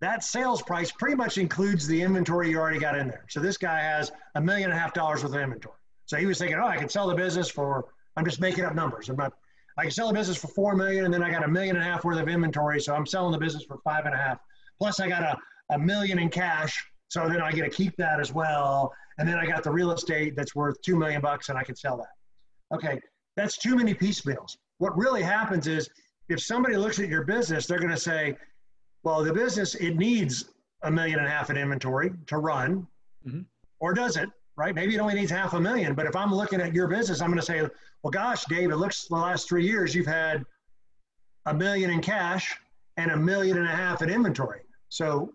that 0.00 0.22
sales 0.22 0.62
price 0.62 0.92
pretty 0.92 1.16
much 1.16 1.36
includes 1.36 1.88
the 1.88 2.00
inventory 2.00 2.48
you 2.48 2.60
already 2.60 2.78
got 2.78 2.96
in 2.96 3.08
there. 3.08 3.24
So 3.28 3.40
this 3.40 3.56
guy 3.56 3.80
has 3.80 4.12
a 4.36 4.40
million 4.40 4.70
and 4.70 4.78
a 4.78 4.80
half 4.80 4.94
dollars 4.94 5.24
worth 5.24 5.34
of 5.34 5.40
inventory. 5.40 5.74
So 6.06 6.16
he 6.16 6.26
was 6.26 6.38
thinking, 6.38 6.58
oh, 6.62 6.68
I 6.68 6.76
can 6.76 6.88
sell 6.88 7.08
the 7.08 7.16
business 7.16 7.50
for, 7.50 7.86
I'm 8.16 8.24
just 8.24 8.40
making 8.40 8.64
up 8.64 8.76
numbers. 8.76 9.08
I'm 9.08 9.16
not, 9.16 9.32
I 9.76 9.82
can 9.82 9.90
sell 9.90 10.08
the 10.08 10.14
business 10.14 10.36
for 10.36 10.48
four 10.48 10.76
million 10.76 11.04
and 11.04 11.12
then 11.12 11.22
I 11.22 11.30
got 11.30 11.44
a 11.44 11.48
million 11.48 11.76
and 11.76 11.84
a 11.84 11.88
half 11.88 12.04
worth 12.04 12.18
of 12.18 12.28
inventory. 12.28 12.80
So 12.80 12.94
I'm 12.94 13.06
selling 13.06 13.32
the 13.32 13.38
business 13.38 13.64
for 13.64 13.78
five 13.84 14.06
and 14.06 14.14
a 14.14 14.18
half. 14.18 14.38
Plus 14.78 15.00
I 15.00 15.08
got 15.08 15.22
a, 15.22 15.74
a 15.74 15.78
million 15.78 16.18
in 16.18 16.28
cash. 16.28 16.84
So 17.08 17.28
then 17.28 17.40
I 17.40 17.52
get 17.52 17.62
to 17.62 17.70
keep 17.70 17.96
that 17.96 18.20
as 18.20 18.32
well. 18.32 18.92
And 19.18 19.28
then 19.28 19.36
I 19.36 19.46
got 19.46 19.62
the 19.62 19.70
real 19.70 19.92
estate 19.92 20.36
that's 20.36 20.54
worth 20.54 20.80
two 20.82 20.96
million 20.96 21.20
bucks 21.20 21.48
and 21.48 21.58
I 21.58 21.64
can 21.64 21.76
sell 21.76 21.96
that. 21.96 22.76
Okay. 22.76 23.00
That's 23.36 23.58
too 23.58 23.76
many 23.76 23.94
piecemeals. 23.94 24.56
What 24.78 24.96
really 24.96 25.22
happens 25.22 25.66
is 25.66 25.88
if 26.28 26.40
somebody 26.40 26.76
looks 26.76 26.98
at 26.98 27.08
your 27.08 27.24
business, 27.24 27.66
they're 27.66 27.78
going 27.78 27.90
to 27.90 27.96
say, 27.96 28.36
well, 29.02 29.22
the 29.22 29.32
business, 29.32 29.74
it 29.74 29.96
needs 29.96 30.46
a 30.82 30.90
million 30.90 31.18
and 31.18 31.26
a 31.26 31.30
half 31.30 31.50
in 31.50 31.56
inventory 31.56 32.10
to 32.26 32.38
run, 32.38 32.86
mm-hmm. 33.26 33.40
or 33.80 33.92
does 33.92 34.16
it? 34.16 34.28
Right? 34.56 34.74
Maybe 34.74 34.94
it 34.94 35.00
only 35.00 35.14
needs 35.14 35.30
half 35.30 35.54
a 35.54 35.60
million. 35.60 35.94
But 35.94 36.06
if 36.06 36.14
I'm 36.14 36.32
looking 36.32 36.60
at 36.60 36.72
your 36.72 36.86
business, 36.86 37.20
I'm 37.20 37.28
going 37.28 37.40
to 37.40 37.46
say, 37.46 37.62
well, 38.02 38.10
gosh, 38.10 38.44
Dave, 38.44 38.70
it 38.70 38.76
looks 38.76 39.08
the 39.08 39.16
last 39.16 39.48
three 39.48 39.66
years 39.66 39.94
you've 39.94 40.06
had 40.06 40.44
a 41.46 41.54
million 41.54 41.90
in 41.90 42.00
cash 42.00 42.56
and 42.96 43.10
a 43.10 43.16
million 43.16 43.58
and 43.58 43.66
a 43.66 43.74
half 43.74 44.02
in 44.02 44.10
inventory. 44.10 44.60
So 44.88 45.32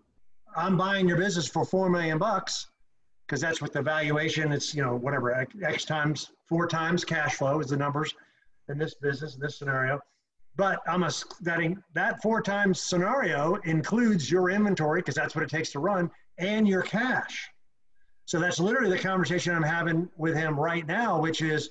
I'm 0.56 0.76
buying 0.76 1.06
your 1.06 1.18
business 1.18 1.46
for 1.46 1.64
four 1.64 1.90
million 1.90 2.18
bucks 2.18 2.68
because 3.26 3.40
that's 3.40 3.60
what 3.60 3.72
the 3.72 3.82
valuation. 3.82 4.52
It's 4.52 4.74
you 4.74 4.82
know 4.82 4.96
whatever 4.96 5.46
x, 5.62 5.84
times 5.84 6.32
four 6.48 6.66
times 6.66 7.04
cash 7.04 7.34
flow 7.34 7.60
is 7.60 7.68
the 7.68 7.76
numbers 7.76 8.14
in 8.68 8.78
this 8.78 8.94
business 8.94 9.34
in 9.34 9.40
this 9.40 9.58
scenario. 9.58 10.00
But 10.56 10.80
I'm 10.88 11.04
a, 11.04 11.10
that, 11.42 11.60
that 11.94 12.22
four 12.22 12.42
times 12.42 12.80
scenario 12.80 13.54
includes 13.64 14.30
your 14.30 14.50
inventory 14.50 15.00
because 15.00 15.14
that's 15.14 15.34
what 15.34 15.44
it 15.44 15.50
takes 15.50 15.70
to 15.72 15.78
run 15.78 16.10
and 16.38 16.66
your 16.66 16.82
cash. 16.82 17.48
So 18.30 18.38
that's 18.38 18.60
literally 18.60 18.96
the 18.96 19.02
conversation 19.02 19.56
I'm 19.56 19.62
having 19.64 20.08
with 20.16 20.36
him 20.36 20.54
right 20.54 20.86
now, 20.86 21.18
which 21.20 21.42
is 21.42 21.70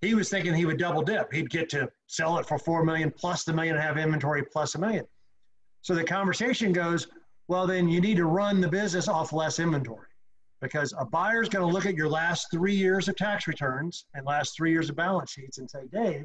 he 0.00 0.14
was 0.14 0.30
thinking 0.30 0.54
he 0.54 0.64
would 0.64 0.78
double 0.78 1.02
dip. 1.02 1.30
He'd 1.30 1.50
get 1.50 1.68
to 1.68 1.86
sell 2.06 2.38
it 2.38 2.46
for 2.46 2.58
four 2.58 2.82
million 2.82 3.10
plus 3.10 3.44
the 3.44 3.52
million 3.52 3.74
and 3.74 3.84
have 3.84 3.98
inventory 3.98 4.42
plus 4.42 4.74
a 4.76 4.78
million. 4.78 5.04
So 5.82 5.94
the 5.94 6.02
conversation 6.02 6.72
goes, 6.72 7.08
well, 7.46 7.66
then 7.66 7.90
you 7.90 8.00
need 8.00 8.16
to 8.16 8.24
run 8.24 8.62
the 8.62 8.68
business 8.68 9.06
off 9.06 9.34
less 9.34 9.58
inventory 9.58 10.06
because 10.62 10.94
a 10.98 11.04
buyer's 11.04 11.50
going 11.50 11.68
to 11.68 11.70
look 11.70 11.84
at 11.84 11.94
your 11.94 12.08
last 12.08 12.46
three 12.50 12.74
years 12.74 13.06
of 13.08 13.16
tax 13.16 13.46
returns 13.46 14.06
and 14.14 14.24
last 14.24 14.56
three 14.56 14.70
years 14.70 14.88
of 14.88 14.96
balance 14.96 15.30
sheets 15.30 15.58
and 15.58 15.70
say, 15.70 15.82
Dave, 15.92 16.24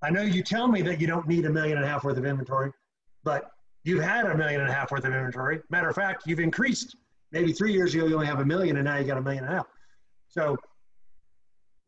I 0.00 0.08
know 0.08 0.22
you 0.22 0.42
tell 0.42 0.66
me 0.66 0.80
that 0.80 0.98
you 0.98 1.06
don't 1.06 1.28
need 1.28 1.44
a 1.44 1.50
million 1.50 1.76
and 1.76 1.84
a 1.84 1.88
half 1.88 2.04
worth 2.04 2.16
of 2.16 2.24
inventory, 2.24 2.72
but 3.22 3.50
you've 3.84 4.02
had 4.02 4.24
a 4.24 4.34
million 4.34 4.62
and 4.62 4.70
a 4.70 4.72
half 4.72 4.90
worth 4.90 5.04
of 5.04 5.12
inventory. 5.12 5.60
Matter 5.68 5.90
of 5.90 5.94
fact, 5.94 6.22
you've 6.26 6.40
increased. 6.40 6.96
Maybe 7.32 7.52
three 7.52 7.72
years 7.72 7.94
ago 7.94 8.06
you 8.06 8.14
only 8.14 8.26
have 8.26 8.40
a 8.40 8.44
million, 8.44 8.76
and 8.76 8.84
now 8.84 8.98
you 8.98 9.04
got 9.04 9.18
a 9.18 9.22
million 9.22 9.44
and 9.44 9.52
a 9.52 9.56
half. 9.56 9.66
So 10.28 10.56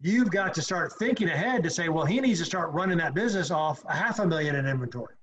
you've 0.01 0.31
got 0.31 0.55
to 0.55 0.63
start 0.63 0.93
thinking 0.99 1.29
ahead 1.29 1.63
to 1.63 1.71
say, 1.71 1.89
well, 1.89 2.05
he 2.05 2.21
needs 2.21 2.41
to 2.41 2.45
start 2.45 2.73
running 2.73 2.99
that 2.99 3.15
business 3.15 3.51
off 3.51 3.85
a 3.89 3.95
half 3.95 4.19
a 4.19 4.27
million 4.27 4.57
in 4.57 4.67
inventory. 4.67 5.15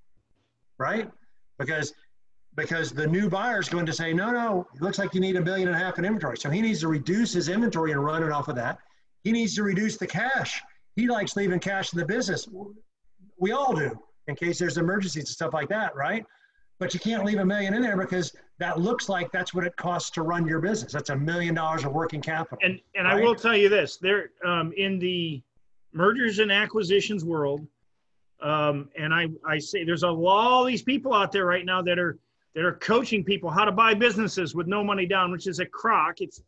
right? 0.77 1.09
Because 1.59 1.93
because 2.57 2.91
the 2.91 3.07
new 3.07 3.29
buyer 3.29 3.59
is 3.59 3.69
going 3.69 3.85
to 3.85 3.93
say, 3.93 4.11
no, 4.11 4.29
no, 4.29 4.67
it 4.75 4.81
looks 4.81 4.99
like 4.99 5.13
you 5.13 5.21
need 5.21 5.37
a 5.37 5.41
billion 5.41 5.69
and 5.69 5.77
a 5.77 5.79
half 5.79 5.97
in 5.97 6.03
inventory. 6.03 6.35
So 6.37 6.49
he 6.49 6.61
needs 6.61 6.81
to 6.81 6.89
reduce 6.89 7.31
his 7.31 7.47
inventory 7.47 7.93
and 7.93 8.03
run 8.03 8.23
it 8.23 8.31
off 8.31 8.49
of 8.49 8.55
that. 8.55 8.77
He 9.23 9.31
needs 9.31 9.55
to 9.55 9.63
reduce 9.63 9.95
the 9.95 10.07
cash. 10.07 10.61
He 10.97 11.07
likes 11.07 11.37
leaving 11.37 11.59
cash 11.59 11.93
in 11.93 11.99
the 11.99 12.05
business. 12.05 12.49
We 13.39 13.53
all 13.53 13.73
do 13.73 13.97
in 14.27 14.35
case 14.35 14.59
there's 14.59 14.77
emergencies 14.77 15.23
and 15.23 15.29
stuff 15.29 15.53
like 15.53 15.69
that, 15.69 15.95
right? 15.95 16.25
But 16.81 16.95
you 16.95 16.99
can't 16.99 17.23
leave 17.23 17.37
a 17.37 17.45
million 17.45 17.75
in 17.75 17.83
there 17.83 17.95
because 17.95 18.35
that 18.57 18.79
looks 18.79 19.07
like 19.07 19.31
that's 19.31 19.53
what 19.53 19.67
it 19.67 19.75
costs 19.75 20.09
to 20.11 20.23
run 20.23 20.47
your 20.47 20.59
business. 20.59 20.91
That's 20.91 21.11
a 21.11 21.15
million 21.15 21.53
dollars 21.53 21.85
of 21.85 21.91
working 21.93 22.21
capital. 22.21 22.57
And 22.63 22.79
and 22.95 23.05
right? 23.05 23.17
I 23.17 23.21
will 23.21 23.35
tell 23.35 23.55
you 23.55 23.69
this: 23.69 23.97
there 23.97 24.31
um, 24.43 24.73
in 24.75 24.97
the 24.97 25.43
mergers 25.93 26.39
and 26.39 26.51
acquisitions 26.51 27.23
world, 27.23 27.67
um, 28.41 28.89
and 28.97 29.13
I 29.13 29.27
I 29.45 29.59
say 29.59 29.83
there's 29.83 30.01
a 30.01 30.07
all 30.07 30.65
these 30.65 30.81
people 30.81 31.13
out 31.13 31.31
there 31.31 31.45
right 31.45 31.67
now 31.67 31.83
that 31.83 31.99
are 31.99 32.17
that 32.55 32.65
are 32.65 32.73
coaching 32.73 33.23
people 33.23 33.51
how 33.51 33.63
to 33.63 33.71
buy 33.71 33.93
businesses 33.93 34.55
with 34.55 34.65
no 34.65 34.83
money 34.83 35.05
down, 35.05 35.31
which 35.31 35.45
is 35.45 35.59
a 35.59 35.67
crock. 35.67 36.15
It's, 36.19 36.41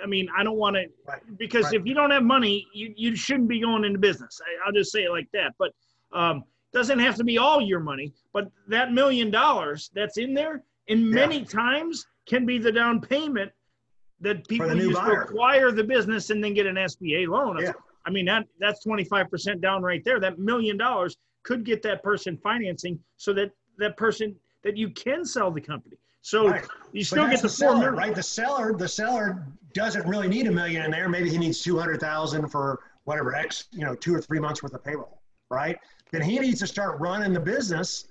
I 0.00 0.06
mean, 0.06 0.28
I 0.38 0.44
don't 0.44 0.58
want 0.58 0.76
to, 0.76 0.84
right. 1.08 1.20
because 1.38 1.64
right. 1.64 1.74
if 1.74 1.86
you 1.86 1.92
don't 1.92 2.12
have 2.12 2.22
money, 2.22 2.68
you, 2.72 2.94
you 2.96 3.16
shouldn't 3.16 3.48
be 3.48 3.60
going 3.60 3.84
into 3.84 3.98
business. 3.98 4.40
I, 4.64 4.68
will 4.68 4.74
just 4.74 4.92
say 4.92 5.02
it 5.02 5.10
like 5.10 5.28
that. 5.32 5.54
But 5.58 5.72
um, 6.12 6.44
doesn't 6.76 6.98
have 6.98 7.14
to 7.16 7.24
be 7.24 7.38
all 7.38 7.58
your 7.58 7.80
money, 7.80 8.12
but 8.34 8.50
that 8.68 8.92
million 8.92 9.30
dollars 9.30 9.90
that's 9.94 10.18
in 10.18 10.34
there, 10.34 10.62
and 10.90 11.10
many 11.10 11.38
yeah. 11.38 11.44
times 11.46 12.06
can 12.26 12.44
be 12.44 12.58
the 12.58 12.70
down 12.70 13.00
payment 13.00 13.50
that 14.20 14.46
people 14.46 14.74
use 14.76 14.94
to 14.94 15.12
acquire 15.12 15.72
the 15.72 15.82
business 15.82 16.28
and 16.28 16.44
then 16.44 16.52
get 16.52 16.66
an 16.66 16.76
SBA 16.76 17.28
loan. 17.28 17.58
Yeah. 17.62 17.72
I 18.04 18.10
mean, 18.10 18.26
that 18.26 18.46
that's 18.60 18.86
25% 18.86 19.62
down 19.62 19.82
right 19.82 20.02
there. 20.04 20.20
That 20.20 20.38
million 20.38 20.76
dollars 20.76 21.16
could 21.44 21.64
get 21.64 21.82
that 21.82 22.02
person 22.02 22.36
financing 22.42 22.98
so 23.16 23.32
that 23.32 23.52
that 23.78 23.96
person 23.96 24.36
that 24.62 24.76
you 24.76 24.90
can 24.90 25.24
sell 25.24 25.50
the 25.50 25.62
company. 25.62 25.96
So 26.20 26.48
right. 26.48 26.66
you 26.92 27.04
still 27.04 27.26
get 27.26 27.36
the, 27.36 27.42
the 27.42 27.48
seller, 27.48 27.92
right? 27.92 28.14
The 28.14 28.22
seller, 28.22 28.74
the 28.76 28.88
seller 28.88 29.46
doesn't 29.72 30.06
really 30.06 30.28
need 30.28 30.46
a 30.46 30.52
million 30.52 30.84
in 30.84 30.90
there. 30.90 31.08
Maybe 31.08 31.30
he 31.30 31.38
needs 31.38 31.62
two 31.62 31.78
hundred 31.78 32.00
thousand 32.00 32.48
for 32.48 32.80
whatever 33.04 33.34
X, 33.34 33.68
you 33.72 33.84
know, 33.84 33.94
two 33.94 34.14
or 34.14 34.20
three 34.20 34.40
months 34.40 34.62
worth 34.62 34.74
of 34.74 34.84
payroll, 34.84 35.22
right? 35.50 35.78
Then 36.12 36.22
he 36.22 36.38
needs 36.38 36.60
to 36.60 36.66
start 36.66 37.00
running 37.00 37.32
the 37.32 37.40
business 37.40 38.06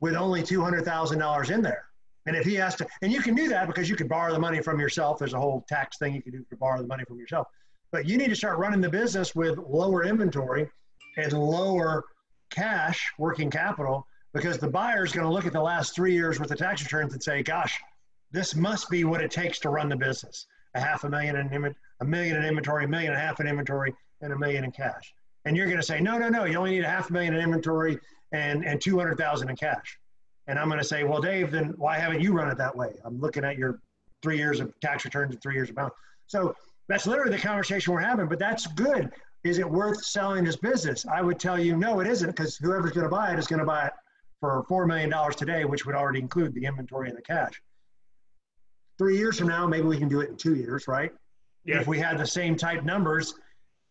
with 0.00 0.14
only 0.14 0.42
two 0.42 0.62
hundred 0.62 0.84
thousand 0.84 1.18
dollars 1.18 1.50
in 1.50 1.62
there. 1.62 1.86
And 2.26 2.36
if 2.36 2.44
he 2.44 2.54
has 2.54 2.74
to, 2.76 2.86
and 3.02 3.12
you 3.12 3.20
can 3.20 3.34
do 3.34 3.48
that 3.48 3.66
because 3.66 3.88
you 3.88 3.96
can 3.96 4.08
borrow 4.08 4.32
the 4.32 4.38
money 4.38 4.62
from 4.62 4.80
yourself. 4.80 5.18
There's 5.18 5.34
a 5.34 5.40
whole 5.40 5.64
tax 5.68 5.98
thing 5.98 6.14
you 6.14 6.22
can 6.22 6.32
do 6.32 6.44
to 6.48 6.56
borrow 6.56 6.80
the 6.80 6.86
money 6.86 7.04
from 7.04 7.18
yourself. 7.18 7.48
But 7.90 8.06
you 8.06 8.16
need 8.16 8.28
to 8.28 8.36
start 8.36 8.58
running 8.58 8.80
the 8.80 8.88
business 8.88 9.34
with 9.34 9.58
lower 9.58 10.04
inventory 10.04 10.68
and 11.16 11.32
lower 11.32 12.04
cash 12.50 13.12
working 13.18 13.50
capital 13.50 14.06
because 14.32 14.58
the 14.58 14.68
buyer 14.68 15.04
is 15.04 15.12
going 15.12 15.26
to 15.26 15.32
look 15.32 15.46
at 15.46 15.52
the 15.52 15.62
last 15.62 15.94
three 15.94 16.12
years 16.12 16.40
worth 16.40 16.50
of 16.50 16.58
tax 16.58 16.82
returns 16.82 17.12
and 17.12 17.22
say, 17.22 17.42
gosh, 17.42 17.78
this 18.32 18.54
must 18.56 18.90
be 18.90 19.04
what 19.04 19.20
it 19.20 19.30
takes 19.30 19.58
to 19.60 19.68
run 19.68 19.88
the 19.88 19.96
business. 19.96 20.46
A 20.74 20.80
half 20.80 21.04
a 21.04 21.08
million 21.08 21.36
in 21.36 21.52
inventory, 21.52 21.76
a 22.00 22.04
million 22.04 22.36
in 22.36 22.44
inventory, 22.44 22.84
a 22.84 22.88
million 22.88 23.12
and 23.12 23.20
a 23.20 23.24
half 23.24 23.38
in 23.38 23.46
inventory, 23.46 23.94
and 24.22 24.32
a 24.32 24.38
million 24.38 24.64
in 24.64 24.72
cash. 24.72 25.14
And 25.44 25.56
you're 25.56 25.66
going 25.66 25.78
to 25.78 25.86
say, 25.86 26.00
no, 26.00 26.18
no, 26.18 26.28
no, 26.28 26.44
you 26.44 26.56
only 26.56 26.72
need 26.72 26.84
a 26.84 26.88
half 26.88 27.10
a 27.10 27.12
million 27.12 27.34
in 27.34 27.40
inventory 27.40 27.98
and, 28.32 28.64
and 28.64 28.80
200,000 28.80 29.50
in 29.50 29.56
cash. 29.56 29.98
And 30.46 30.58
I'm 30.58 30.68
going 30.68 30.80
to 30.80 30.84
say, 30.84 31.04
well, 31.04 31.20
Dave, 31.20 31.50
then 31.50 31.74
why 31.76 31.98
haven't 31.98 32.20
you 32.20 32.32
run 32.32 32.50
it 32.50 32.58
that 32.58 32.74
way? 32.74 32.94
I'm 33.04 33.20
looking 33.20 33.44
at 33.44 33.56
your 33.56 33.80
three 34.22 34.36
years 34.36 34.60
of 34.60 34.72
tax 34.80 35.04
returns 35.04 35.32
and 35.32 35.42
three 35.42 35.54
years 35.54 35.70
of 35.70 35.76
balance. 35.76 35.94
So 36.26 36.54
that's 36.88 37.06
literally 37.06 37.30
the 37.30 37.42
conversation 37.42 37.92
we're 37.92 38.00
having, 38.00 38.26
but 38.26 38.38
that's 38.38 38.66
good. 38.68 39.10
Is 39.44 39.58
it 39.58 39.70
worth 39.70 40.02
selling 40.04 40.44
this 40.44 40.56
business? 40.56 41.06
I 41.06 41.20
would 41.20 41.38
tell 41.38 41.58
you, 41.58 41.76
no, 41.76 42.00
it 42.00 42.06
isn't, 42.06 42.30
because 42.30 42.56
whoever's 42.56 42.92
going 42.92 43.04
to 43.04 43.10
buy 43.10 43.32
it 43.32 43.38
is 43.38 43.46
going 43.46 43.60
to 43.60 43.66
buy 43.66 43.86
it 43.86 43.92
for 44.40 44.64
$4 44.68 44.86
million 44.86 45.12
today, 45.32 45.64
which 45.64 45.86
would 45.86 45.94
already 45.94 46.20
include 46.20 46.54
the 46.54 46.64
inventory 46.64 47.08
and 47.08 47.16
the 47.16 47.22
cash. 47.22 47.60
Three 48.98 49.18
years 49.18 49.38
from 49.38 49.48
now, 49.48 49.66
maybe 49.66 49.86
we 49.86 49.98
can 49.98 50.08
do 50.08 50.20
it 50.20 50.30
in 50.30 50.36
two 50.36 50.54
years, 50.54 50.88
right? 50.88 51.12
Yeah. 51.64 51.80
If 51.80 51.86
we 51.86 51.98
had 51.98 52.18
the 52.18 52.26
same 52.26 52.56
type 52.56 52.84
numbers, 52.84 53.34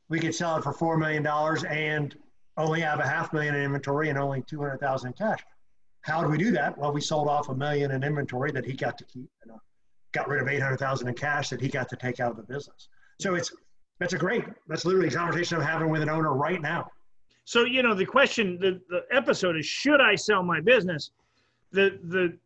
we 0.09 0.19
could 0.19 0.35
sell 0.35 0.57
it 0.57 0.63
for 0.63 0.73
$4 0.73 0.99
million 0.99 1.25
and 1.67 2.15
only 2.57 2.81
have 2.81 2.99
a 2.99 3.07
half 3.07 3.33
million 3.33 3.55
in 3.55 3.63
inventory 3.63 4.09
and 4.09 4.17
only 4.17 4.43
200,000 4.47 5.07
in 5.07 5.13
cash. 5.13 5.39
How 6.01 6.21
do 6.21 6.29
we 6.29 6.37
do 6.37 6.51
that? 6.51 6.77
Well, 6.77 6.91
we 6.91 7.01
sold 7.01 7.27
off 7.27 7.49
a 7.49 7.55
million 7.55 7.91
in 7.91 8.03
inventory 8.03 8.51
that 8.51 8.65
he 8.65 8.73
got 8.73 8.97
to 8.97 9.05
keep 9.05 9.29
and 9.43 9.53
uh, 9.53 9.57
got 10.11 10.27
rid 10.27 10.41
of 10.41 10.47
800,000 10.47 11.07
in 11.07 11.13
cash 11.13 11.49
that 11.49 11.61
he 11.61 11.69
got 11.69 11.89
to 11.89 11.95
take 11.95 12.19
out 12.19 12.31
of 12.31 12.37
the 12.37 12.43
business. 12.43 12.89
So 13.19 13.35
it's, 13.35 13.51
that's 13.99 14.13
a 14.13 14.17
great, 14.17 14.43
that's 14.67 14.85
literally 14.85 15.07
a 15.07 15.11
conversation 15.11 15.57
I'm 15.57 15.63
having 15.63 15.89
with 15.89 16.01
an 16.01 16.09
owner 16.09 16.33
right 16.33 16.61
now. 16.61 16.89
So 17.45 17.65
you 17.65 17.83
know 17.83 17.93
the 17.93 18.05
question, 18.05 18.57
the, 18.59 18.79
the 18.89 19.03
episode 19.11 19.57
is 19.57 19.65
should 19.65 19.99
I 19.99 20.15
sell 20.15 20.43
my 20.43 20.61
business? 20.61 21.11
The 21.71 21.99
the 22.03 22.37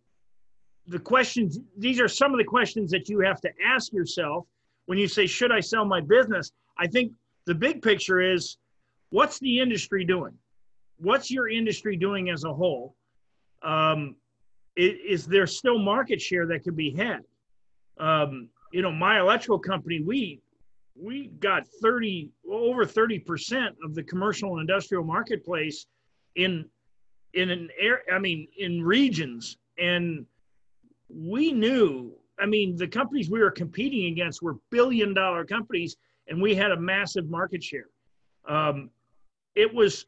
the 0.88 1.00
questions. 1.00 1.60
These 1.78 2.00
are 2.00 2.08
some 2.08 2.32
of 2.32 2.38
the 2.38 2.46
questions 2.46 2.90
that 2.92 3.10
you 3.10 3.20
have 3.20 3.40
to 3.42 3.50
ask 3.64 3.94
yourself 3.94 4.46
when 4.86 4.98
you 4.98 5.08
say 5.08 5.28
should 5.28 5.52
I 5.52 5.60
sell 5.60 5.86
my 5.86 6.02
business. 6.02 6.52
I 6.80 6.88
think 6.88 7.12
the 7.48 7.56
big 7.56 7.82
picture 7.82 8.20
is 8.22 8.58
what's 9.10 9.40
the 9.40 9.60
industry 9.60 10.04
doing? 10.04 10.34
What's 10.98 11.32
your 11.32 11.50
industry 11.50 11.96
doing 11.96 12.30
as 12.30 12.44
a 12.44 12.54
whole? 12.54 12.96
Um, 13.64 14.16
is, 14.76 15.22
is, 15.22 15.26
there 15.26 15.48
still 15.48 15.80
market 15.80 16.22
share 16.22 16.46
that 16.48 16.64
could 16.64 16.76
be 16.76 16.92
had? 16.92 17.22
Um, 18.00 18.50
you 18.72 18.82
know, 18.82 18.92
my 18.92 19.20
electrical 19.20 19.58
company, 19.58 20.02
we 20.02 20.42
we 21.00 21.28
got 21.40 21.68
30 21.82 22.32
over 22.52 22.84
30% 22.84 23.68
of 23.84 23.96
the 23.96 24.04
commercial 24.04 24.54
and 24.54 24.62
industrial 24.62 25.04
marketplace 25.04 25.86
in 26.36 26.66
in 27.34 27.50
an 27.50 27.70
air 27.80 28.02
i 28.12 28.18
mean 28.18 28.48
in 28.58 28.82
regions 28.82 29.58
and 29.78 30.26
we 31.10 31.52
knew 31.52 32.12
i 32.40 32.46
mean 32.46 32.76
the 32.78 32.88
companies 32.88 33.30
we 33.30 33.40
were 33.40 33.52
competing 33.52 34.12
against 34.12 34.42
were 34.42 34.56
billion 34.72 35.14
dollar 35.14 35.44
companies 35.44 35.98
and 36.30 36.42
we 36.42 36.56
had 36.56 36.72
a 36.72 36.80
massive 36.80 37.30
market 37.30 37.64
share 37.64 37.90
um, 38.48 38.90
it 39.56 39.74
was 39.74 40.06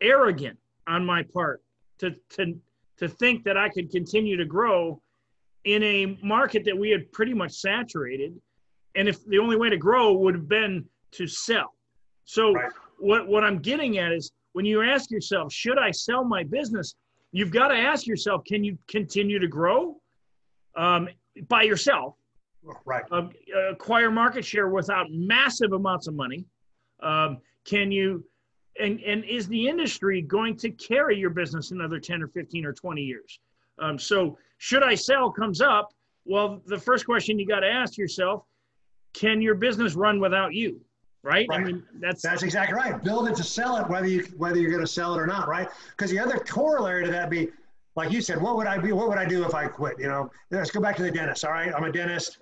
arrogant 0.00 0.58
on 0.86 1.04
my 1.04 1.22
part 1.22 1.62
to, 1.98 2.10
to 2.28 2.54
to 2.96 3.08
think 3.08 3.44
that 3.44 3.56
i 3.56 3.68
could 3.68 3.90
continue 3.90 4.36
to 4.36 4.44
grow 4.44 5.00
in 5.64 5.82
a 5.82 6.18
market 6.22 6.64
that 6.64 6.76
we 6.76 6.90
had 6.90 7.10
pretty 7.12 7.32
much 7.32 7.52
saturated 7.52 8.34
and 8.94 9.08
if 9.08 9.24
the 9.26 9.38
only 9.38 9.56
way 9.56 9.70
to 9.70 9.76
grow 9.76 10.12
would 10.12 10.34
have 10.34 10.48
been 10.48 10.84
to 11.12 11.26
sell. 11.26 11.74
So 12.24 12.52
right. 12.52 12.70
what 12.98 13.26
what 13.28 13.44
I'm 13.44 13.58
getting 13.58 13.98
at 13.98 14.12
is 14.12 14.32
when 14.52 14.64
you 14.64 14.82
ask 14.82 15.10
yourself, 15.10 15.52
should 15.52 15.78
I 15.78 15.90
sell 15.90 16.24
my 16.24 16.42
business? 16.42 16.94
You've 17.32 17.50
got 17.50 17.68
to 17.68 17.76
ask 17.76 18.06
yourself, 18.06 18.42
can 18.44 18.62
you 18.62 18.76
continue 18.88 19.38
to 19.38 19.48
grow 19.48 19.96
um, 20.76 21.08
by 21.48 21.62
yourself? 21.62 22.16
Right. 22.84 23.04
Uh, 23.10 23.28
acquire 23.70 24.10
market 24.10 24.44
share 24.44 24.68
without 24.68 25.06
massive 25.10 25.72
amounts 25.72 26.06
of 26.06 26.14
money. 26.14 26.44
Um, 27.02 27.38
can 27.64 27.90
you? 27.90 28.24
And 28.80 29.00
and 29.00 29.24
is 29.24 29.48
the 29.48 29.68
industry 29.68 30.22
going 30.22 30.56
to 30.58 30.70
carry 30.70 31.18
your 31.18 31.30
business 31.30 31.72
another 31.72 31.98
ten 31.98 32.22
or 32.22 32.28
fifteen 32.28 32.64
or 32.64 32.72
twenty 32.72 33.02
years? 33.02 33.40
Um, 33.78 33.98
so 33.98 34.38
should 34.58 34.82
I 34.82 34.94
sell 34.94 35.30
comes 35.30 35.60
up. 35.60 35.92
Well, 36.24 36.62
the 36.66 36.78
first 36.78 37.04
question 37.04 37.38
you 37.38 37.46
got 37.46 37.60
to 37.60 37.68
ask 37.68 37.98
yourself 37.98 38.44
can 39.12 39.42
your 39.42 39.54
business 39.54 39.94
run 39.94 40.20
without 40.20 40.54
you? 40.54 40.80
Right? 41.22 41.46
right? 41.48 41.60
I 41.60 41.64
mean, 41.64 41.84
that's 42.00 42.22
that's 42.22 42.42
exactly 42.42 42.74
right. 42.74 43.02
Build 43.02 43.28
it 43.28 43.36
to 43.36 43.44
sell 43.44 43.76
it, 43.76 43.88
whether 43.88 44.08
you 44.08 44.24
whether 44.36 44.58
you're 44.58 44.70
going 44.70 44.82
to 44.82 44.90
sell 44.90 45.14
it 45.14 45.20
or 45.20 45.26
not, 45.26 45.48
right? 45.48 45.68
Because 45.90 46.10
the 46.10 46.18
other 46.18 46.38
corollary 46.38 47.04
to 47.04 47.10
that 47.10 47.30
be, 47.30 47.48
like 47.94 48.10
you 48.10 48.20
said, 48.20 48.40
what 48.40 48.56
would 48.56 48.66
I 48.66 48.78
be? 48.78 48.92
What 48.92 49.08
would 49.08 49.18
I 49.18 49.24
do 49.24 49.44
if 49.44 49.54
I 49.54 49.66
quit? 49.66 49.98
You 49.98 50.08
know, 50.08 50.30
let's 50.50 50.70
go 50.70 50.80
back 50.80 50.96
to 50.96 51.02
the 51.02 51.10
dentist. 51.10 51.44
All 51.44 51.52
right, 51.52 51.72
I'm 51.72 51.84
a 51.84 51.92
dentist, 51.92 52.38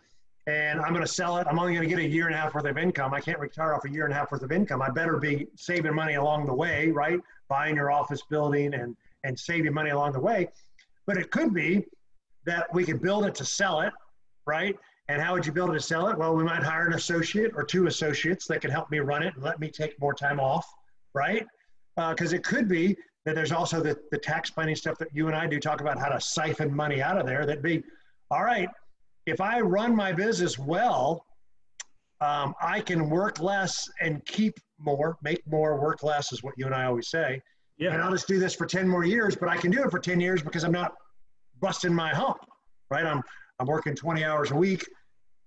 and 0.47 0.80
I'm 0.80 0.92
going 0.92 1.04
to 1.04 1.12
sell 1.12 1.38
it. 1.38 1.47
I'm 1.47 1.59
only 1.59 1.75
going 1.75 1.88
to 1.88 1.94
get 1.94 2.02
a 2.02 2.09
year 2.09 2.26
and 2.26 2.35
a 2.35 2.38
half 2.38 2.54
worth 2.54 2.64
of 2.64 2.78
income. 2.78 3.14
I 3.14 3.20
can't 3.20 3.38
retire 3.38 3.75
off 3.75 3.85
a 3.85 3.90
year 3.90 4.04
and 4.04 4.12
a 4.12 4.16
half 4.16 4.32
worth 4.32 4.42
of 4.42 4.52
income. 4.52 4.82
I 4.82 4.90
better 4.90 5.18
be 5.18 5.47
saving 5.56 5.94
money 5.94 6.14
along 6.14 6.47
the 6.47 6.54
way, 6.54 6.90
right? 6.90 7.20
Buying 7.49 7.76
your 7.76 7.90
office 7.90 8.23
building 8.23 8.75
and 8.75 8.97
and 9.25 9.38
saving 9.38 9.75
money 9.75 9.90
along 9.90 10.12
the 10.12 10.20
way. 10.20 10.49
But 11.06 11.16
it 11.16 11.30
could 11.30 11.52
be 11.52 11.85
that 12.47 12.73
we 12.73 12.85
could 12.85 13.02
build 13.02 13.26
it 13.26 13.35
to 13.37 13.44
sell 13.44 13.80
it, 13.80 13.92
right? 14.47 14.78
And 15.09 15.20
how 15.20 15.35
would 15.35 15.44
you 15.44 15.52
build 15.52 15.70
it 15.70 15.75
to 15.75 15.80
sell 15.80 16.09
it? 16.09 16.16
Well, 16.16 16.35
we 16.35 16.44
might 16.44 16.62
hire 16.62 16.87
an 16.87 16.94
associate 16.94 17.52
or 17.54 17.64
two 17.64 17.87
associates 17.87 18.47
that 18.47 18.61
can 18.61 18.70
help 18.70 18.90
me 18.90 19.00
run 19.00 19.23
it 19.23 19.35
and 19.35 19.42
let 19.42 19.61
me 19.61 19.68
take 19.68 20.00
more 20.00 20.14
time 20.14 20.40
off, 20.40 20.66
right? 21.14 21.47
Because 21.97 22.32
uh, 22.32 22.37
it 22.37 22.44
could 22.44 22.68
be 22.68 22.97
that 23.26 23.35
there's 23.35 23.52
also 23.52 23.80
the, 23.80 23.99
the 24.11 24.18
tax 24.18 24.50
planning 24.50 24.76
stuff 24.76 24.97
that 24.99 25.09
you 25.12 25.26
and 25.26 25.37
I 25.37 25.47
do 25.47 25.61
talk 25.61 25.80
about 25.80 25.99
how 25.99 26.09
to 26.09 26.20
siphon 26.20 26.75
money 26.75 27.02
out 27.02 27.18
of 27.18 27.26
there. 27.26 27.44
That'd 27.44 27.62
be, 27.62 27.82
all 28.30 28.44
right, 28.44 28.68
if 29.26 29.40
I 29.40 29.60
run 29.60 29.94
my 29.94 30.12
business 30.12 30.58
well, 30.58 31.24
um, 32.20 32.54
I 32.60 32.80
can 32.80 33.08
work 33.08 33.40
less 33.40 33.88
and 34.00 34.24
keep 34.26 34.58
more, 34.78 35.16
make 35.22 35.42
more, 35.46 35.80
work 35.80 36.02
less 36.02 36.32
is 36.32 36.42
what 36.42 36.54
you 36.56 36.66
and 36.66 36.74
I 36.74 36.84
always 36.84 37.08
say. 37.08 37.40
Yeah. 37.78 37.94
And 37.94 38.02
I'll 38.02 38.10
just 38.10 38.28
do 38.28 38.38
this 38.38 38.54
for 38.54 38.66
10 38.66 38.86
more 38.86 39.04
years, 39.04 39.36
but 39.36 39.48
I 39.48 39.56
can 39.56 39.70
do 39.70 39.82
it 39.82 39.90
for 39.90 39.98
10 39.98 40.20
years 40.20 40.42
because 40.42 40.64
I'm 40.64 40.72
not 40.72 40.94
busting 41.60 41.94
my 41.94 42.10
hump, 42.10 42.38
right? 42.90 43.06
I'm, 43.06 43.22
I'm 43.58 43.66
working 43.66 43.94
20 43.94 44.24
hours 44.24 44.50
a 44.50 44.56
week 44.56 44.84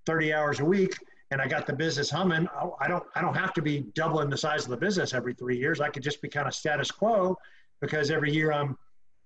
30 0.06 0.34
hours 0.34 0.60
a 0.60 0.66
week 0.66 0.96
and 1.32 1.42
I 1.42 1.48
got 1.48 1.66
the 1.66 1.74
business 1.74 2.10
humming, 2.10 2.48
I 2.80 2.88
don't 2.88 3.04
I 3.16 3.22
don't 3.22 3.36
have 3.36 3.54
to 3.54 3.62
be 3.62 3.86
doubling 3.96 4.30
the 4.30 4.38
size 4.38 4.66
of 4.66 4.70
the 4.70 4.78
business 4.78 5.14
every 5.16 5.34
three 5.34 5.58
years. 5.58 5.82
I 5.82 5.90
could 5.90 6.04
just 6.04 6.22
be 6.22 6.30
kind 6.30 6.48
of 6.48 6.54
status 6.54 6.92
quo 6.92 7.36
because 7.82 8.12
every 8.12 8.32
year 8.32 8.52
I'm 8.52 8.78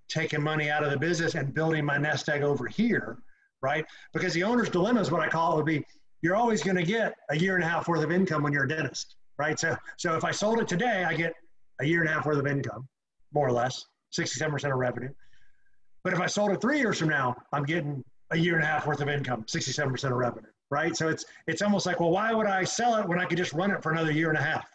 taking 0.08 0.42
money 0.42 0.70
out 0.70 0.86
of 0.86 0.92
the 0.92 0.98
business 0.98 1.36
and 1.36 1.54
building 1.54 1.84
my 1.84 1.98
nest 1.98 2.30
egg 2.30 2.44
over 2.44 2.66
here, 2.66 3.18
right? 3.62 3.86
Because 4.14 4.34
the 4.34 4.44
owner's 4.44 4.70
dilemma 4.70 5.02
is 5.02 5.12
what 5.12 5.22
I 5.22 5.28
call 5.28 5.54
it 5.54 5.56
would 5.58 5.66
be 5.66 5.84
you're 6.22 6.36
always 6.36 6.64
going 6.64 6.78
to 6.78 6.84
get 6.84 7.14
a 7.30 7.38
year 7.38 7.56
and 7.56 7.64
a 7.64 7.68
half 7.68 7.88
worth 7.88 8.04
of 8.04 8.12
income 8.12 8.44
when 8.44 8.52
you're 8.52 8.64
a 8.64 8.68
dentist, 8.68 9.16
right? 9.38 9.60
So, 9.60 9.76
so 9.98 10.16
if 10.16 10.24
I 10.24 10.32
sold 10.32 10.60
it 10.60 10.68
today, 10.68 11.04
I 11.04 11.14
get 11.14 11.34
a 11.80 11.86
year 11.86 12.02
and 12.02 12.10
a 12.10 12.14
half 12.14 12.26
worth 12.26 12.40
of 12.40 12.48
income, 12.48 12.88
more 13.34 13.48
or 13.48 13.52
less, 13.52 13.86
67% 14.18 14.72
of 14.72 14.78
revenue. 14.78 15.10
But 16.04 16.14
if 16.14 16.20
I 16.20 16.26
sold 16.26 16.52
it 16.52 16.62
three 16.62 16.80
years 16.80 16.98
from 16.98 17.10
now, 17.10 17.36
I'm 17.54 17.64
getting 17.64 18.04
a 18.32 18.38
year 18.38 18.56
and 18.56 18.64
a 18.64 18.68
half 18.68 18.88
worth 18.88 19.02
of 19.02 19.10
income, 19.10 19.44
67% 19.44 20.04
of 20.06 20.12
revenue, 20.12 20.50
right? 20.70 20.96
So 20.96 21.08
it's 21.08 21.26
it's 21.48 21.62
almost 21.62 21.86
like, 21.86 22.00
well, 22.00 22.12
why 22.12 22.34
would 22.34 22.48
I 22.48 22.64
sell 22.64 22.96
it 22.96 23.08
when 23.08 23.20
I 23.20 23.26
could 23.26 23.38
just 23.38 23.54
run 23.54 23.72
it 23.72 23.84
for 23.84 23.92
another 23.92 24.12
year 24.12 24.30
and 24.30 24.38
a 24.38 24.42
half? 24.42 24.68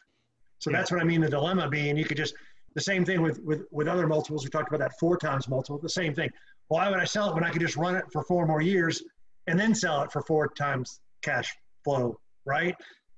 So 0.59 0.71
yeah. 0.71 0.79
that's 0.79 0.93
what 0.93 1.01
I 1.01 1.05
mean. 1.05 1.21
The 1.21 1.29
dilemma 1.29 1.69
being, 1.69 1.97
you 1.97 2.05
could 2.05 2.17
just 2.17 2.35
the 2.75 2.81
same 2.81 3.05
thing 3.05 3.23
with 3.23 3.41
with 3.43 3.64
with 3.71 3.88
other 3.88 4.07
multiples. 4.07 4.45
We 4.45 4.50
talked 4.50 4.69
about 4.69 4.81
that 4.81 4.99
four 4.99 5.17
times 5.17 5.49
multiple. 5.49 5.79
The 5.79 5.88
same 5.88 6.14
thing. 6.14 6.31
Why 6.69 6.88
would 6.88 6.99
I 6.99 7.05
sell 7.05 7.29
it 7.29 7.35
when 7.35 7.45
I 7.45 7.50
could 7.50 7.61
just 7.61 7.76
run 7.76 7.97
it 7.97 8.05
for 8.12 8.23
four 8.25 8.47
more 8.47 8.62
years 8.62 9.02
and 9.47 9.59
then 9.59 9.75
sell 9.75 10.02
it 10.02 10.12
for 10.12 10.23
four 10.23 10.49
times 10.49 11.00
cash 11.23 11.52
flow, 11.85 12.19
right? 12.47 12.75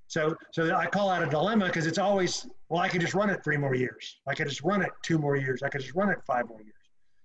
So, 0.08 0.34
so 0.52 0.74
I 0.74 0.86
call 0.86 1.08
that 1.08 1.22
a 1.22 1.26
dilemma 1.26 1.66
because 1.66 1.86
it's 1.86 1.98
always, 1.98 2.46
well, 2.68 2.80
I 2.80 2.88
could 2.88 3.00
just 3.00 3.14
run 3.14 3.30
it 3.30 3.42
three 3.42 3.56
more 3.56 3.74
years. 3.74 4.20
I 4.28 4.34
could 4.34 4.48
just 4.48 4.62
run 4.62 4.82
it 4.82 4.90
two 5.02 5.18
more 5.18 5.36
years. 5.36 5.62
I 5.62 5.68
could 5.68 5.80
just 5.80 5.94
run 5.94 6.10
it 6.10 6.18
five 6.26 6.48
more 6.48 6.60
years. 6.60 6.74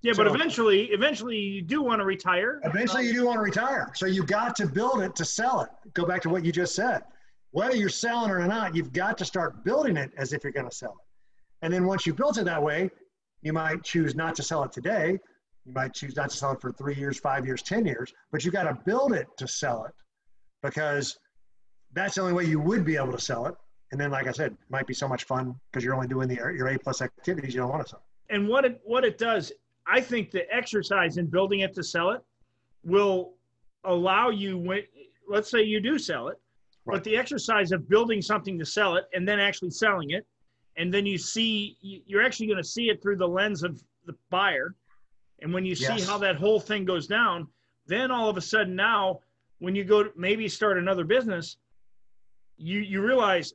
Yeah, 0.01 0.13
so, 0.13 0.24
but 0.24 0.33
eventually, 0.33 0.86
eventually 0.86 1.38
you 1.38 1.62
do 1.62 1.81
want 1.81 2.00
to 2.00 2.05
retire. 2.05 2.62
Eventually 2.63 3.05
you 3.05 3.13
do 3.13 3.25
want 3.25 3.36
to 3.36 3.41
retire. 3.41 3.91
So 3.95 4.05
you 4.05 4.24
got 4.24 4.55
to 4.57 4.67
build 4.67 5.01
it 5.01 5.15
to 5.17 5.25
sell 5.25 5.62
it. 5.62 5.69
Go 5.93 6.05
back 6.05 6.21
to 6.21 6.29
what 6.29 6.45
you 6.45 6.51
just 6.51 6.74
said. 6.74 7.01
Whether 7.51 7.75
you're 7.75 7.89
selling 7.89 8.31
or 8.31 8.45
not, 8.48 8.75
you've 8.75 8.93
got 8.93 9.17
to 9.17 9.25
start 9.25 9.63
building 9.65 9.98
it 9.98 10.12
as 10.17 10.31
if 10.31 10.43
you're 10.43 10.53
going 10.53 10.69
to 10.69 10.75
sell 10.75 10.91
it. 10.91 11.09
And 11.62 11.74
then 11.74 11.86
once 11.86 12.06
you 12.06 12.13
built 12.13 12.38
it 12.38 12.46
that 12.46 12.62
way, 12.62 12.89
you 13.42 13.54
might 13.54 13.84
choose 13.84 14.16
not 14.16 14.36
to 14.36 14.44
sell 14.44 14.63
it 14.63 14.72
today. 14.72 15.20
You 15.66 15.74
might 15.74 15.94
choose 15.94 16.16
not 16.16 16.30
to 16.30 16.38
sell 16.38 16.51
it 16.51 16.62
for 16.62 16.72
three 16.72 16.96
years, 16.96 17.20
five 17.20 17.46
years, 17.46 17.62
10 17.62 17.86
years, 17.86 18.13
but 18.32 18.44
you 18.44 18.51
got 18.51 18.63
to 18.63 18.78
build 18.86 19.13
it 19.13 19.28
to 19.38 19.48
sell 19.48 19.86
it 19.86 19.94
because 20.63 21.18
that's 21.94 22.16
the 22.16 22.22
only 22.22 22.34
way 22.34 22.46
you 22.46 22.60
would 22.60 22.86
be 22.86 22.96
able 22.96 23.12
to 23.12 23.20
sell 23.20 23.46
it. 23.46 23.56
And 23.92 24.00
then, 24.00 24.12
like 24.12 24.28
I 24.28 24.32
said, 24.32 24.51
it 24.51 24.58
might 24.70 24.86
be 24.86 24.94
so 24.94 25.08
much 25.08 25.24
fun 25.24 25.56
because 25.72 25.84
you're 25.84 25.96
only 25.96 26.08
doing 26.08 26.28
the 26.28 26.36
your 26.36 26.68
A 26.68 26.78
plus 26.78 27.01
activities 27.01 27.54
you 27.54 27.60
don't 27.60 27.70
want 27.70 27.84
to 27.84 27.89
sell. 27.89 28.04
And 28.30 28.48
what 28.48 28.66
it 28.66 28.80
what 28.84 29.04
it 29.04 29.18
does, 29.18 29.51
I 29.88 30.00
think 30.00 30.30
the 30.32 30.51
exercise 30.54 31.18
in 31.18 31.25
building 31.25 31.62
it 31.62 31.74
to 31.74 31.84
sell 31.84 32.12
it 32.12 32.22
will 32.84 33.34
allow 33.84 34.30
you 34.30 34.58
when 34.58 34.84
let's 35.28 35.50
say 35.50 35.63
you 35.63 35.80
do 35.80 35.98
sell 35.98 36.28
it, 36.28 36.38
right. 36.86 36.96
but 36.96 37.04
the 37.04 37.18
exercise 37.18 37.72
of 37.72 37.89
building 37.89 38.22
something 38.22 38.60
to 38.60 38.66
sell 38.66 38.96
it 38.96 39.06
and 39.13 39.28
then 39.28 39.39
actually 39.39 39.72
selling 39.72 40.12
it, 40.12 40.25
and 40.79 40.91
then 40.91 41.05
you 41.05 41.17
see 41.17 41.77
you're 41.81 42.24
actually 42.24 42.48
going 42.48 42.57
to 42.57 42.63
see 42.67 42.89
it 42.89 43.01
through 43.01 43.17
the 43.17 43.27
lens 43.27 43.62
of 43.63 43.83
the 44.07 44.15
buyer, 44.31 44.74
and 45.41 45.53
when 45.53 45.65
you 45.65 45.75
see 45.75 46.01
how 46.01 46.17
that 46.17 46.36
whole 46.36 46.59
thing 46.59 46.86
goes 46.86 47.05
down, 47.05 47.48
then 47.86 48.09
all 48.09 48.29
of 48.29 48.38
a 48.38 48.41
sudden 48.41 48.75
now 48.75 49.19
when 49.59 49.75
you 49.75 49.83
go 49.83 50.03
to 50.03 50.12
maybe 50.15 50.48
start 50.48 50.77
another 50.77 51.03
business 51.03 51.57
you 52.59 52.79
you 52.81 53.01
realize 53.01 53.53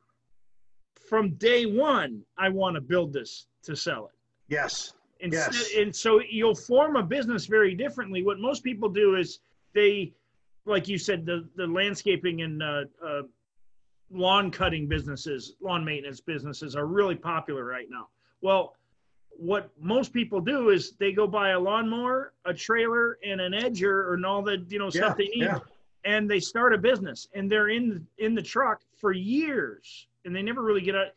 from 1.09 1.31
day 1.35 1.67
one 1.67 2.23
I 2.39 2.49
want 2.49 2.75
to 2.75 2.81
build 2.81 3.13
this 3.13 3.47
to 3.63 3.77
sell 3.77 4.07
it. 4.07 4.13
Yes. 4.49 4.95
And, 5.21 5.33
yes. 5.33 5.71
and 5.77 5.95
so 5.95 6.21
you'll 6.29 6.55
form 6.55 6.97
a 6.97 7.03
business 7.03 7.47
very 7.47 7.75
differently. 7.75 8.23
What 8.23 8.39
most 8.41 8.63
people 8.63 8.89
do 8.89 9.17
is 9.17 9.39
they, 9.75 10.13
like 10.67 10.89
you 10.89 10.99
said, 10.99 11.25
the 11.25 11.49
the 11.57 11.67
landscaping 11.67 12.43
and 12.43 12.63
uh, 12.63 12.85
uh, 13.05 13.23
lawn 14.11 14.51
cutting 14.51 14.87
businesses, 14.87 15.55
lawn 15.61 15.85
maintenance 15.85 16.21
businesses 16.21 16.77
are 16.77 16.87
really 16.87 17.17
popular 17.17 17.65
right 17.65 17.87
now. 17.91 18.09
Well, 18.41 18.77
what 19.31 19.71
most 19.81 20.13
people 20.13 20.41
do 20.41 20.71
is 20.71 20.93
they 21.01 21.13
go 21.13 21.27
buy 21.27 21.51
a 21.51 21.59
lawnmower, 21.59 22.35
a 22.45 22.55
trailer, 22.55 23.19
and 23.27 23.41
an 23.41 23.53
edger, 23.53 24.15
and 24.15 24.25
all 24.25 24.43
the 24.43 24.65
you 24.69 24.79
know 24.79 24.87
yeah, 24.87 24.91
stuff 24.91 25.17
they 25.17 25.25
need, 25.25 25.43
yeah 25.43 25.59
and 26.05 26.31
they 26.31 26.41
start 26.41 26.75
a 26.75 26.79
business 26.79 27.29
and 27.35 27.51
they're 27.51 27.69
in 27.69 28.07
in 28.19 28.35
the 28.35 28.43
truck 28.43 28.81
for 28.97 29.13
years 29.13 30.07
and 30.25 30.35
they 30.35 30.43
never 30.43 30.63
really 30.63 30.81
get 30.81 30.95
out 30.95 31.09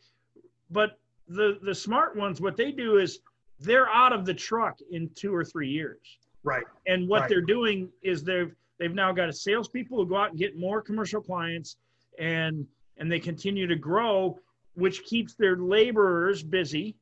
but 0.70 0.98
the 1.28 1.58
the 1.62 1.74
smart 1.74 2.16
ones 2.16 2.40
what 2.40 2.56
they 2.56 2.72
do 2.72 2.98
is 2.98 3.20
they're 3.60 3.88
out 3.88 4.12
of 4.12 4.24
the 4.24 4.34
truck 4.34 4.78
in 4.90 5.08
two 5.14 5.34
or 5.34 5.44
three 5.44 5.68
years 5.68 6.18
right 6.42 6.64
and 6.86 7.08
what 7.08 7.22
right. 7.22 7.28
they're 7.28 7.40
doing 7.40 7.88
is 8.02 8.22
they've 8.22 8.54
they've 8.78 8.94
now 8.94 9.12
got 9.12 9.28
a 9.28 9.32
salespeople 9.32 9.98
who 9.98 10.06
go 10.06 10.16
out 10.16 10.30
and 10.30 10.38
get 10.38 10.58
more 10.58 10.80
commercial 10.80 11.20
clients 11.20 11.76
and 12.18 12.66
and 12.98 13.10
they 13.10 13.20
continue 13.20 13.66
to 13.66 13.76
grow 13.76 14.38
which 14.74 15.02
keeps 15.04 15.34
their 15.34 15.56
laborers 15.56 16.42
busy 16.42 16.96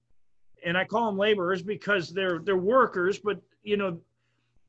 and 0.65 0.77
i 0.77 0.85
call 0.85 1.07
them 1.07 1.19
laborers 1.19 1.63
because 1.63 2.11
they're 2.11 2.41
they're 2.41 2.57
workers 2.57 3.19
but 3.19 3.41
you 3.63 3.77
know 3.77 3.99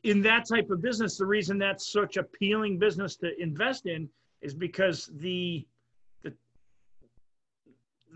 in 0.03 0.21
that 0.21 0.47
type 0.47 0.69
of 0.69 0.81
business, 0.81 1.17
the 1.17 1.25
reason 1.25 1.57
that's 1.57 1.91
such 1.91 2.17
appealing 2.17 2.77
business 2.77 3.15
to 3.17 3.39
invest 3.41 3.85
in 3.85 4.09
is 4.41 4.53
because 4.53 5.09
the 5.17 5.65
the 6.23 6.33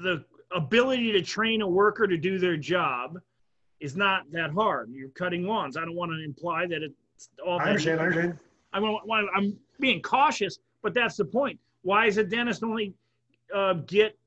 the 0.01 0.23
ability 0.55 1.11
to 1.11 1.21
train 1.21 1.61
a 1.61 1.67
worker 1.67 2.07
to 2.07 2.17
do 2.17 2.37
their 2.37 2.57
job 2.57 3.19
is 3.79 3.95
not 3.95 4.23
that 4.31 4.51
hard. 4.51 4.91
You're 4.93 5.09
cutting 5.09 5.45
lawns. 5.45 5.75
I 5.75 5.81
don't 5.81 5.95
want 5.95 6.11
to 6.11 6.23
imply 6.23 6.67
that 6.67 6.83
it's 6.83 7.29
all. 7.45 7.59
I 7.59 7.65
understand. 7.65 7.99
I 7.99 8.05
understand. 8.05 8.39
I 8.73 8.79
want, 8.79 9.29
I'm 9.35 9.57
being 9.81 10.01
cautious, 10.01 10.59
but 10.81 10.93
that's 10.93 11.17
the 11.17 11.25
point. 11.25 11.59
Why 11.81 12.05
is 12.05 12.17
a 12.17 12.23
dentist 12.23 12.63
only 12.63 12.93
uh, 13.53 13.73
get, 13.73 14.17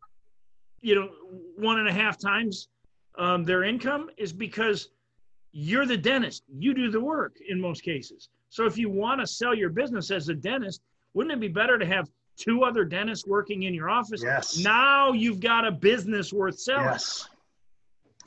you 0.81 0.95
know, 0.95 1.09
one 1.57 1.79
and 1.79 1.89
a 1.89 1.93
half 1.93 2.19
times 2.19 2.69
um, 3.19 3.45
their 3.45 3.65
income? 3.65 4.11
Is 4.17 4.33
because 4.33 4.91
you're 5.53 5.87
the 5.87 5.97
dentist. 5.97 6.43
You 6.53 6.75
do 6.75 6.91
the 6.91 7.01
work 7.01 7.37
in 7.49 7.61
most 7.61 7.83
cases. 7.83 8.29
So 8.51 8.67
if 8.67 8.77
you 8.77 8.91
want 8.91 9.21
to 9.21 9.27
sell 9.27 9.55
your 9.55 9.71
business 9.71 10.11
as 10.11 10.29
a 10.29 10.35
dentist, 10.35 10.83
wouldn't 11.15 11.33
it 11.33 11.41
be 11.41 11.49
better 11.49 11.79
to 11.79 11.87
have 11.87 12.11
two 12.37 12.65
other 12.65 12.85
dentists 12.85 13.27
working 13.27 13.65
in 13.65 13.75
your 13.75 13.89
office? 13.89 14.23
Yes. 14.23 14.59
Now 14.59 15.13
you've 15.13 15.41
got 15.41 15.67
a 15.67 15.71
business 15.71 16.33
worth 16.33 16.59
selling. 16.59 16.87
Yes. 16.87 17.29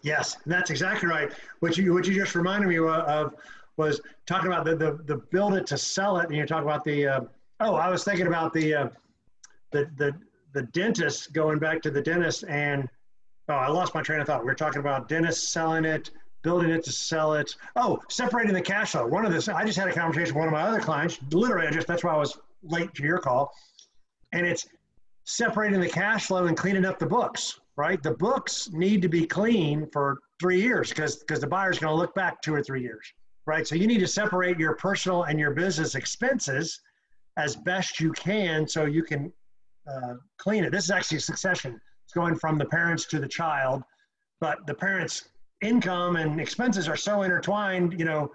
Yes, 0.04 0.38
that's 0.46 0.70
exactly 0.70 1.10
right. 1.10 1.32
What 1.60 1.78
you 1.78 1.94
what 1.94 2.08
you 2.08 2.14
just 2.14 2.36
reminded 2.36 2.70
me 2.70 2.78
of 2.78 3.34
was 3.78 4.00
talking 4.26 4.48
about 4.48 4.64
the 4.64 4.76
the, 4.76 5.00
the 5.06 5.18
build 5.32 5.56
it 5.56 5.66
to 5.68 5.78
sell 5.78 6.18
it, 6.20 6.28
and 6.28 6.36
you 6.36 6.46
talk 6.46 6.64
about 6.64 6.84
the. 6.84 7.08
Uh, 7.08 7.22
oh, 7.60 7.76
I 7.76 7.90
was 7.90 8.04
thinking 8.04 8.28
about 8.28 8.54
the 8.54 8.76
uh, 8.76 8.90
the 9.72 9.90
the 9.98 10.14
the 10.58 10.64
dentist 10.64 11.34
going 11.34 11.60
back 11.60 11.84
to 11.84 11.92
the 11.92 12.02
dentist 12.02 12.44
and 12.50 12.90
oh, 13.48 13.54
I 13.54 13.68
lost 13.68 13.94
my 13.94 14.02
train 14.02 14.20
of 14.20 14.26
thought. 14.26 14.42
We 14.42 14.48
were 14.48 14.56
talking 14.56 14.80
about 14.80 15.08
dentists 15.08 15.50
selling 15.50 15.86
it, 15.86 16.10
building 16.42 16.72
it 16.72 16.84
to 16.86 16.92
sell 16.92 17.36
it. 17.36 17.56
Oh, 17.76 18.00
separating 18.10 18.56
the 18.56 18.62
cash 18.62 18.92
flow. 18.94 19.06
One 19.06 19.24
of 19.24 19.32
this, 19.32 19.48
I 19.48 19.64
just 19.66 19.78
had 19.78 19.88
a 19.88 19.94
conversation 19.94 20.34
with 20.34 20.40
one 20.40 20.48
of 20.48 20.54
my 20.54 20.64
other 20.64 20.80
clients. 20.80 21.20
Literally, 21.32 21.68
I 21.68 21.72
just 21.72 21.86
that's 21.86 22.04
why 22.04 22.12
I 22.12 22.18
was 22.18 22.40
late 22.64 22.92
to 22.96 23.04
your 23.04 23.20
call, 23.20 23.54
and 24.34 24.48
it's 24.48 24.68
separating 25.26 25.80
the 25.80 25.90
cash 25.90 26.26
flow 26.26 26.46
and 26.46 26.58
cleaning 26.58 26.86
up 26.86 26.98
the 26.98 27.06
books. 27.06 27.60
Right, 27.76 28.02
the 28.02 28.16
books 28.16 28.72
need 28.72 29.04
to 29.04 29.08
be 29.08 29.28
clean 29.28 29.88
for 29.94 30.18
three 30.40 30.60
years 30.60 30.90
because 30.90 31.18
because 31.18 31.40
the 31.40 31.46
buyer's 31.46 31.78
going 31.78 31.94
to 31.94 31.98
look 31.98 32.16
back 32.16 32.42
two 32.42 32.56
or 32.56 32.64
three 32.64 32.82
years. 32.82 33.06
Right, 33.46 33.68
so 33.68 33.76
you 33.76 33.86
need 33.86 34.00
to 34.00 34.08
separate 34.08 34.58
your 34.58 34.76
personal 34.76 35.24
and 35.24 35.40
your 35.40 35.52
business 35.52 35.94
expenses 35.94 36.82
as 37.38 37.56
best 37.56 38.00
you 38.00 38.12
can 38.14 38.68
so 38.68 38.86
you 38.86 39.04
can 39.04 39.32
uh, 39.92 40.16
clean 40.38 40.64
it. 40.64 40.72
This 40.72 40.86
is 40.86 40.92
actually 40.92 41.18
a 41.18 41.22
succession. 41.22 41.80
It's 42.06 42.14
going 42.14 42.36
from 42.36 42.58
the 42.58 42.66
parents 42.66 43.06
to 43.08 43.20
the 43.20 43.28
child, 43.28 43.84
but 44.40 44.66
the 44.68 44.74
parents 44.74 45.30
income 45.62 46.16
and 46.16 46.40
expenses 46.40 46.88
are 46.88 46.96
so 46.96 47.24
intertwined, 47.24 47.98
you 47.98 48.06
know, 48.06 48.32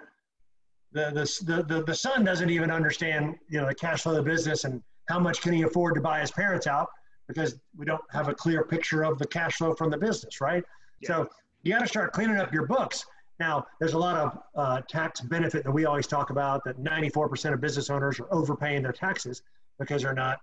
the, 0.92 1.10
the, 1.44 1.62
the, 1.62 1.82
the 1.84 1.94
son 1.94 2.24
doesn't 2.24 2.50
even 2.50 2.70
understand, 2.70 3.34
you 3.48 3.60
know, 3.60 3.66
the 3.66 3.74
cash 3.74 4.02
flow 4.02 4.12
of 4.12 4.24
the 4.24 4.30
business 4.30 4.64
and 4.64 4.82
how 5.08 5.18
much 5.18 5.40
can 5.40 5.52
he 5.52 5.62
afford 5.62 5.94
to 5.94 6.00
buy 6.00 6.20
his 6.20 6.30
parents 6.30 6.66
out 6.66 6.88
because 7.28 7.58
we 7.76 7.86
don't 7.86 8.02
have 8.10 8.28
a 8.28 8.34
clear 8.34 8.64
picture 8.64 9.02
of 9.04 9.18
the 9.18 9.26
cash 9.26 9.56
flow 9.56 9.74
from 9.74 9.90
the 9.90 9.96
business, 9.96 10.40
right? 10.40 10.62
Yeah. 11.00 11.08
So 11.08 11.28
you 11.62 11.72
got 11.72 11.80
to 11.80 11.88
start 11.88 12.12
cleaning 12.12 12.36
up 12.36 12.52
your 12.52 12.66
books. 12.66 13.06
Now, 13.40 13.66
there's 13.80 13.94
a 13.94 13.98
lot 13.98 14.16
of 14.16 14.38
uh, 14.54 14.82
tax 14.88 15.20
benefit 15.20 15.64
that 15.64 15.70
we 15.70 15.86
always 15.86 16.06
talk 16.06 16.30
about 16.30 16.62
that 16.64 16.78
94% 16.78 17.54
of 17.54 17.60
business 17.60 17.88
owners 17.88 18.20
are 18.20 18.32
overpaying 18.32 18.82
their 18.82 18.92
taxes 18.92 19.42
because 19.78 20.02
they're 20.02 20.14
not 20.14 20.38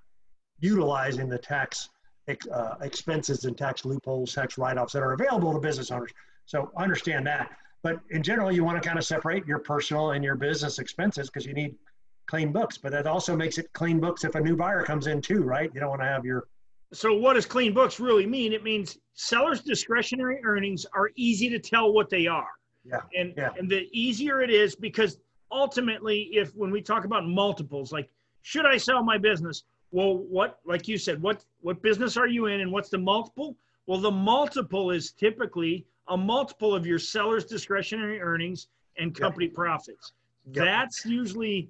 utilizing 0.59 1.29
the 1.29 1.37
tax 1.37 1.89
uh, 2.51 2.75
expenses 2.81 3.45
and 3.45 3.57
tax 3.57 3.85
loopholes, 3.85 4.33
tax 4.33 4.57
write-offs 4.57 4.93
that 4.93 5.01
are 5.01 5.13
available 5.13 5.51
to 5.53 5.59
business 5.59 5.89
owners. 5.91 6.11
So 6.45 6.71
understand 6.77 7.25
that. 7.27 7.49
But 7.81 7.99
in 8.09 8.21
general, 8.21 8.51
you 8.51 8.63
want 8.63 8.81
to 8.81 8.87
kind 8.87 8.99
of 8.99 9.05
separate 9.05 9.45
your 9.47 9.59
personal 9.59 10.11
and 10.11 10.23
your 10.23 10.35
business 10.35 10.79
expenses 10.79 11.29
because 11.29 11.45
you 11.45 11.53
need 11.53 11.75
clean 12.27 12.51
books. 12.51 12.77
But 12.77 12.91
that 12.91 13.07
also 13.07 13.35
makes 13.35 13.57
it 13.57 13.71
clean 13.73 13.99
books 13.99 14.23
if 14.23 14.35
a 14.35 14.39
new 14.39 14.55
buyer 14.55 14.83
comes 14.83 15.07
in 15.07 15.21
too, 15.21 15.41
right? 15.41 15.71
You 15.73 15.79
don't 15.79 15.89
want 15.89 16.01
to 16.01 16.07
have 16.07 16.25
your. 16.25 16.47
So 16.91 17.13
what 17.13 17.33
does 17.35 17.45
clean 17.45 17.73
books 17.73 17.99
really 17.99 18.25
mean? 18.25 18.51
It 18.51 18.63
means 18.63 18.97
sellers' 19.13 19.61
discretionary 19.61 20.39
earnings 20.43 20.85
are 20.93 21.11
easy 21.15 21.49
to 21.49 21.59
tell 21.59 21.93
what 21.93 22.09
they 22.09 22.27
are. 22.27 22.49
Yeah. 22.83 23.01
And 23.15 23.33
yeah. 23.37 23.51
and 23.57 23.69
the 23.69 23.87
easier 23.91 24.41
it 24.41 24.49
is 24.49 24.75
because 24.75 25.17
ultimately, 25.51 26.29
if 26.33 26.55
when 26.55 26.71
we 26.71 26.81
talk 26.81 27.05
about 27.05 27.27
multiples, 27.27 27.91
like 27.91 28.09
should 28.41 28.65
I 28.65 28.77
sell 28.77 29.03
my 29.03 29.17
business? 29.17 29.63
Well, 29.91 30.17
what 30.17 30.59
like 30.65 30.87
you 30.87 30.97
said, 30.97 31.21
what 31.21 31.43
what 31.61 31.81
business 31.81 32.17
are 32.17 32.27
you 32.27 32.45
in, 32.47 32.61
and 32.61 32.71
what's 32.71 32.89
the 32.89 32.97
multiple? 32.97 33.55
Well, 33.87 33.99
the 33.99 34.11
multiple 34.11 34.91
is 34.91 35.11
typically 35.11 35.85
a 36.07 36.17
multiple 36.17 36.75
of 36.75 36.85
your 36.85 36.99
seller's 36.99 37.45
discretionary 37.45 38.21
earnings 38.21 38.67
and 38.97 39.15
company 39.15 39.45
yep. 39.45 39.55
profits. 39.55 40.13
Yep. 40.51 40.65
That's 40.65 41.05
usually 41.05 41.69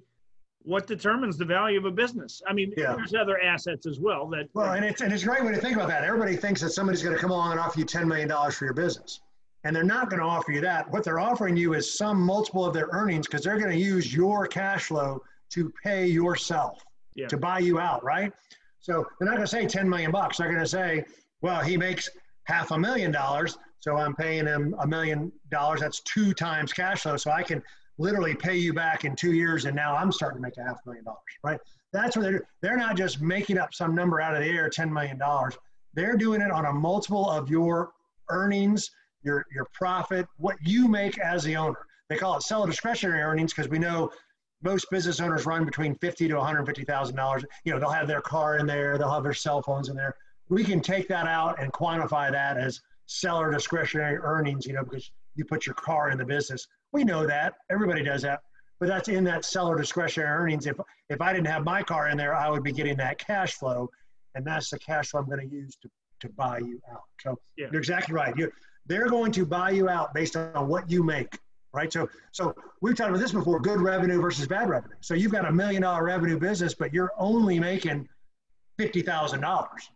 what 0.62 0.86
determines 0.86 1.38
the 1.38 1.44
value 1.44 1.78
of 1.78 1.86
a 1.86 1.90
business. 1.90 2.42
I 2.46 2.52
mean, 2.52 2.74
yeah. 2.76 2.94
there's 2.94 3.14
other 3.14 3.40
assets 3.40 3.86
as 3.86 4.00
well 4.00 4.26
that. 4.28 4.48
Well, 4.52 4.74
and 4.74 4.84
it's 4.84 5.00
and 5.00 5.12
it's 5.12 5.22
a 5.22 5.26
great 5.26 5.44
way 5.44 5.52
to 5.52 5.60
think 5.60 5.76
about 5.76 5.88
that. 5.88 6.04
Everybody 6.04 6.36
thinks 6.36 6.60
that 6.60 6.70
somebody's 6.70 7.02
going 7.02 7.14
to 7.14 7.20
come 7.20 7.30
along 7.30 7.52
and 7.52 7.60
offer 7.60 7.78
you 7.78 7.86
ten 7.86 8.06
million 8.06 8.28
dollars 8.28 8.54
for 8.54 8.66
your 8.66 8.74
business, 8.74 9.20
and 9.64 9.74
they're 9.74 9.82
not 9.82 10.10
going 10.10 10.20
to 10.20 10.26
offer 10.26 10.52
you 10.52 10.60
that. 10.60 10.90
What 10.90 11.04
they're 11.04 11.20
offering 11.20 11.56
you 11.56 11.72
is 11.72 11.96
some 11.96 12.20
multiple 12.20 12.66
of 12.66 12.74
their 12.74 12.88
earnings 12.92 13.26
because 13.26 13.44
they're 13.44 13.58
going 13.58 13.70
to 13.72 13.78
use 13.78 14.14
your 14.14 14.46
cash 14.46 14.84
flow 14.84 15.22
to 15.50 15.72
pay 15.82 16.06
yourself 16.06 16.84
to 17.28 17.36
buy 17.36 17.58
you 17.58 17.78
out, 17.78 18.02
right? 18.04 18.32
So 18.80 19.06
they're 19.18 19.26
not 19.26 19.36
going 19.36 19.46
to 19.46 19.46
say 19.46 19.66
ten 19.66 19.88
million 19.88 20.10
bucks. 20.10 20.38
They're 20.38 20.48
going 20.48 20.60
to 20.60 20.66
say, 20.68 21.04
well, 21.42 21.62
he 21.62 21.76
makes 21.76 22.08
half 22.44 22.70
a 22.70 22.78
million 22.78 23.12
dollars, 23.12 23.58
so 23.80 23.96
I'm 23.96 24.14
paying 24.14 24.46
him 24.46 24.74
a 24.80 24.86
million 24.86 25.30
dollars. 25.50 25.80
That's 25.80 26.00
two 26.00 26.32
times 26.34 26.72
cash 26.72 27.02
flow, 27.02 27.16
so 27.16 27.30
I 27.30 27.42
can 27.42 27.62
literally 27.98 28.34
pay 28.34 28.56
you 28.56 28.72
back 28.72 29.04
in 29.04 29.14
two 29.14 29.32
years, 29.32 29.66
and 29.66 29.76
now 29.76 29.94
I'm 29.94 30.10
starting 30.10 30.38
to 30.38 30.42
make 30.42 30.56
a 30.56 30.62
half 30.62 30.78
million 30.86 31.04
dollars, 31.04 31.20
right? 31.44 31.60
That's 31.92 32.16
what 32.16 32.22
they're 32.22 32.42
they're 32.62 32.76
not 32.76 32.96
just 32.96 33.20
making 33.20 33.58
up 33.58 33.74
some 33.74 33.94
number 33.94 34.20
out 34.20 34.34
of 34.34 34.42
the 34.42 34.48
air, 34.48 34.68
ten 34.68 34.92
million 34.92 35.18
dollars. 35.18 35.56
They're 35.94 36.16
doing 36.16 36.40
it 36.40 36.50
on 36.50 36.66
a 36.66 36.72
multiple 36.72 37.28
of 37.28 37.50
your 37.50 37.90
earnings, 38.30 38.90
your 39.22 39.44
your 39.54 39.66
profit, 39.74 40.26
what 40.38 40.56
you 40.62 40.88
make 40.88 41.18
as 41.18 41.44
the 41.44 41.56
owner. 41.56 41.86
They 42.08 42.16
call 42.16 42.36
it 42.36 42.42
seller 42.42 42.66
discretionary 42.66 43.20
earnings 43.20 43.52
because 43.52 43.70
we 43.70 43.78
know 43.78 44.10
most 44.62 44.90
business 44.90 45.20
owners 45.20 45.46
run 45.46 45.64
between 45.64 45.94
fifty 45.96 46.28
to 46.28 46.36
one 46.36 46.46
hundred 46.46 46.66
fifty 46.66 46.84
thousand 46.84 47.16
dollars. 47.16 47.44
You 47.64 47.72
know, 47.72 47.78
they'll 47.78 47.90
have 47.90 48.08
their 48.08 48.20
car 48.20 48.58
in 48.58 48.66
there, 48.66 48.98
they'll 48.98 49.12
have 49.12 49.22
their 49.22 49.34
cell 49.34 49.62
phones 49.62 49.88
in 49.88 49.96
there. 49.96 50.16
We 50.48 50.64
can 50.64 50.80
take 50.80 51.08
that 51.08 51.26
out 51.26 51.62
and 51.62 51.72
quantify 51.72 52.30
that 52.32 52.56
as 52.56 52.80
seller 53.06 53.50
discretionary 53.50 54.18
earnings. 54.18 54.66
You 54.66 54.74
know, 54.74 54.84
because 54.84 55.10
you 55.34 55.44
put 55.44 55.66
your 55.66 55.74
car 55.74 56.10
in 56.10 56.18
the 56.18 56.24
business. 56.24 56.66
We 56.92 57.04
know 57.04 57.26
that. 57.26 57.54
Everybody 57.70 58.02
does 58.02 58.22
that. 58.22 58.40
But 58.80 58.88
that's 58.88 59.08
in 59.08 59.24
that 59.24 59.44
seller 59.44 59.76
discretionary 59.76 60.30
earnings. 60.30 60.66
If 60.66 60.76
if 61.08 61.20
I 61.20 61.32
didn't 61.32 61.48
have 61.48 61.64
my 61.64 61.82
car 61.82 62.08
in 62.08 62.16
there, 62.16 62.34
I 62.34 62.48
would 62.50 62.62
be 62.62 62.72
getting 62.72 62.96
that 62.96 63.18
cash 63.18 63.54
flow, 63.54 63.90
and 64.34 64.44
that's 64.44 64.70
the 64.70 64.78
cash 64.78 65.10
flow 65.10 65.20
I'm 65.20 65.26
going 65.26 65.48
to 65.48 65.54
use 65.54 65.76
to, 65.82 65.90
to 66.20 66.28
buy 66.30 66.58
you 66.58 66.80
out. 66.90 67.02
So 67.20 67.38
yeah. 67.56 67.66
you're 67.70 67.80
exactly 67.80 68.14
right. 68.14 68.34
You 68.36 68.50
they're 68.86 69.08
going 69.08 69.32
to 69.32 69.44
buy 69.44 69.70
you 69.70 69.88
out 69.88 70.14
based 70.14 70.36
on 70.36 70.66
what 70.66 70.90
you 70.90 71.02
make, 71.02 71.38
right? 71.72 71.92
So 71.92 72.08
so 72.32 72.54
we've 72.80 72.96
talked 72.96 73.10
about 73.10 73.20
this 73.20 73.32
before: 73.32 73.60
good 73.60 73.80
revenue 73.80 74.20
versus 74.20 74.46
bad 74.46 74.68
revenue. 74.68 74.96
So 75.00 75.14
you've 75.14 75.32
got 75.32 75.46
a 75.46 75.52
million 75.52 75.82
dollar 75.82 76.04
revenue 76.04 76.38
business, 76.38 76.74
but 76.74 76.92
you're 76.92 77.12
only 77.18 77.58
making 77.58 78.08
fifty 78.78 79.02
thousand 79.02 79.40
dollars. 79.40 79.90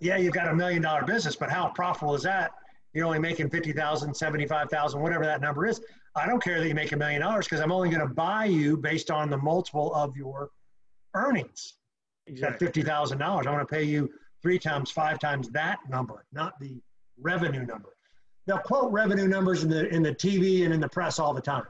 Yeah, 0.00 0.16
you've 0.16 0.34
got 0.34 0.48
a 0.48 0.54
million 0.54 0.82
dollar 0.82 1.04
business, 1.04 1.36
but 1.36 1.50
how 1.50 1.68
profitable 1.68 2.14
is 2.14 2.22
that 2.22 2.52
you're 2.92 3.06
only 3.06 3.18
making 3.18 3.50
50,000, 3.50 4.14
75,000, 4.14 5.00
whatever 5.00 5.24
that 5.24 5.40
number 5.40 5.66
is. 5.66 5.80
I 6.16 6.26
don't 6.26 6.42
care 6.42 6.58
that 6.60 6.66
you 6.66 6.74
make 6.74 6.92
a 6.92 6.96
million 6.96 7.20
dollars 7.20 7.46
because 7.46 7.60
I'm 7.60 7.70
only 7.70 7.88
going 7.88 8.06
to 8.06 8.12
buy 8.12 8.46
you 8.46 8.76
based 8.76 9.10
on 9.10 9.30
the 9.30 9.38
multiple 9.38 9.94
of 9.94 10.16
your 10.16 10.50
earnings. 11.14 11.74
Exactly. 12.26 12.66
At 12.66 12.74
$50,000, 12.74 13.22
I 13.22 13.50
want 13.50 13.66
to 13.66 13.72
pay 13.72 13.84
you 13.84 14.10
three 14.42 14.58
times, 14.58 14.90
five 14.90 15.18
times 15.18 15.50
that 15.50 15.78
number, 15.88 16.24
not 16.32 16.58
the 16.58 16.80
revenue 17.18 17.64
number. 17.64 17.90
They'll 18.50 18.58
quote 18.58 18.90
revenue 18.90 19.28
numbers 19.28 19.62
in 19.62 19.70
the, 19.70 19.88
in 19.94 20.02
the 20.02 20.12
TV 20.12 20.64
and 20.64 20.74
in 20.74 20.80
the 20.80 20.88
press 20.88 21.20
all 21.20 21.32
the 21.32 21.40
time. 21.40 21.62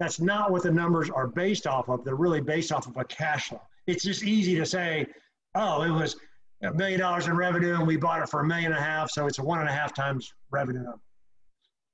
That's 0.00 0.18
not 0.18 0.50
what 0.50 0.64
the 0.64 0.70
numbers 0.72 1.08
are 1.08 1.28
based 1.28 1.64
off 1.64 1.88
of. 1.88 2.04
They're 2.04 2.16
really 2.16 2.40
based 2.40 2.72
off 2.72 2.88
of 2.88 2.96
a 2.96 3.04
cash 3.04 3.50
flow. 3.50 3.62
It's 3.86 4.02
just 4.02 4.24
easy 4.24 4.56
to 4.56 4.66
say, 4.66 5.06
oh, 5.54 5.82
it 5.82 5.90
was 5.90 6.16
a 6.64 6.72
million 6.72 6.98
dollars 6.98 7.28
in 7.28 7.36
revenue 7.36 7.76
and 7.76 7.86
we 7.86 7.96
bought 7.96 8.20
it 8.20 8.28
for 8.28 8.40
a 8.40 8.44
million 8.44 8.72
and 8.72 8.80
a 8.80 8.82
half, 8.82 9.12
so 9.12 9.28
it's 9.28 9.38
a 9.38 9.44
one 9.44 9.60
and 9.60 9.68
a 9.68 9.72
half 9.72 9.94
times 9.94 10.34
revenue 10.50 10.82
number. 10.82 10.98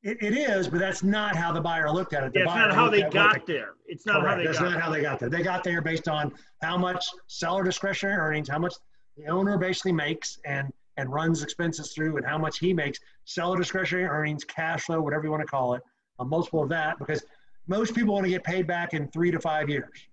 It, 0.03 0.23
it 0.23 0.33
is, 0.33 0.69
but 0.69 0.79
that's 0.79 1.03
not 1.03 1.37
how 1.37 1.53
the 1.53 1.61
buyer 1.61 1.93
looked 1.93 2.15
at 2.15 2.25
it. 2.25 2.33
The 2.33 2.39
yeah, 2.39 2.45
it's 2.47 2.55
not 2.55 2.75
how 2.75 2.89
they 2.89 3.03
got 3.03 3.47
there. 3.47 3.75
It's 3.85 4.07
not 4.07 4.23
correct. 4.23 4.31
how 4.31 4.37
they 4.39 4.45
that's 4.47 4.59
got 4.59 4.71
not 4.71 4.81
how 4.81 4.91
they 4.91 5.03
got 5.03 5.19
there. 5.19 5.29
They 5.29 5.43
got 5.43 5.63
there 5.63 5.83
based 5.83 6.09
on 6.09 6.33
how 6.63 6.79
much 6.79 7.05
seller 7.27 7.63
discretionary 7.63 8.17
earnings, 8.17 8.49
how 8.49 8.59
much 8.59 8.73
the 9.19 9.27
owner 9.27 9.59
basically 9.59 9.93
makes 9.93 10.39
and 10.47 10.73
and 11.01 11.13
runs 11.13 11.43
expenses 11.43 11.93
through, 11.93 12.17
and 12.17 12.27
how 12.27 12.39
much 12.39 12.59
he 12.59 12.73
makes. 12.73 12.99
Seller 13.25 13.57
discretionary 13.57 14.07
earnings, 14.07 14.45
cash 14.45 14.83
flow, 14.83 15.01
whatever 15.01 15.25
you 15.25 15.31
want 15.31 15.43
to 15.43 15.47
call 15.47 15.75
it, 15.75 15.83
a 16.21 16.25
multiple 16.25 16.63
of 16.63 16.69
that, 16.69 16.99
because 16.99 17.25
most 17.67 17.95
people 17.95 18.15
want 18.15 18.25
to 18.25 18.31
get 18.31 18.45
paid 18.45 18.67
back 18.67 18.95
in 18.95 19.09
three 19.09 19.31
to 19.31 19.41
five 19.41 19.69
years 19.69 20.09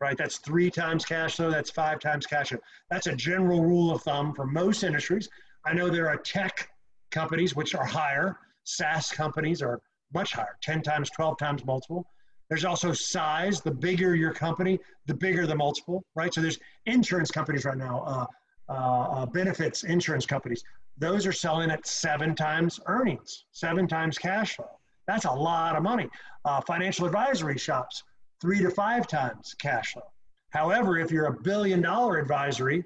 right? 0.00 0.18
That's 0.18 0.38
three 0.38 0.70
times 0.70 1.04
cash 1.04 1.36
flow, 1.36 1.50
that's 1.50 1.70
five 1.70 2.00
times 2.00 2.26
cash 2.26 2.50
flow. 2.50 2.58
That's 2.90 3.06
a 3.06 3.16
general 3.16 3.62
rule 3.64 3.94
of 3.94 4.02
thumb 4.02 4.34
for 4.34 4.46
most 4.46 4.82
industries. 4.84 5.28
I 5.64 5.72
know 5.72 5.88
there 5.88 6.08
are 6.08 6.16
tech 6.16 6.68
companies 7.10 7.56
which 7.56 7.74
are 7.74 7.84
higher, 7.84 8.36
SaaS 8.64 9.10
companies 9.10 9.62
are 9.62 9.80
much 10.12 10.32
higher, 10.32 10.58
10 10.62 10.82
times, 10.82 11.10
12 11.10 11.38
times 11.38 11.64
multiple. 11.64 12.06
There's 12.48 12.64
also 12.64 12.92
size. 12.92 13.60
The 13.60 13.72
bigger 13.72 14.14
your 14.14 14.32
company, 14.32 14.78
the 15.06 15.14
bigger 15.14 15.46
the 15.46 15.56
multiple, 15.56 16.04
right? 16.14 16.32
So 16.32 16.40
there's 16.40 16.58
insurance 16.86 17.30
companies 17.30 17.64
right 17.64 17.76
now, 17.76 18.04
uh, 18.06 18.26
uh, 18.68 18.72
uh, 18.72 19.26
benefits 19.26 19.84
insurance 19.84 20.26
companies. 20.26 20.64
Those 20.98 21.26
are 21.26 21.32
selling 21.32 21.70
at 21.70 21.86
seven 21.86 22.34
times 22.34 22.80
earnings, 22.86 23.44
seven 23.52 23.86
times 23.86 24.18
cash 24.18 24.56
flow. 24.56 24.70
That's 25.06 25.24
a 25.24 25.30
lot 25.30 25.76
of 25.76 25.82
money. 25.82 26.08
Uh, 26.44 26.60
financial 26.60 27.06
advisory 27.06 27.58
shops, 27.58 28.02
three 28.40 28.60
to 28.60 28.70
five 28.70 29.06
times 29.06 29.54
cash 29.60 29.92
flow. 29.92 30.02
However, 30.50 30.98
if 30.98 31.10
you're 31.10 31.26
a 31.26 31.42
billion 31.42 31.82
dollar 31.82 32.18
advisory, 32.18 32.84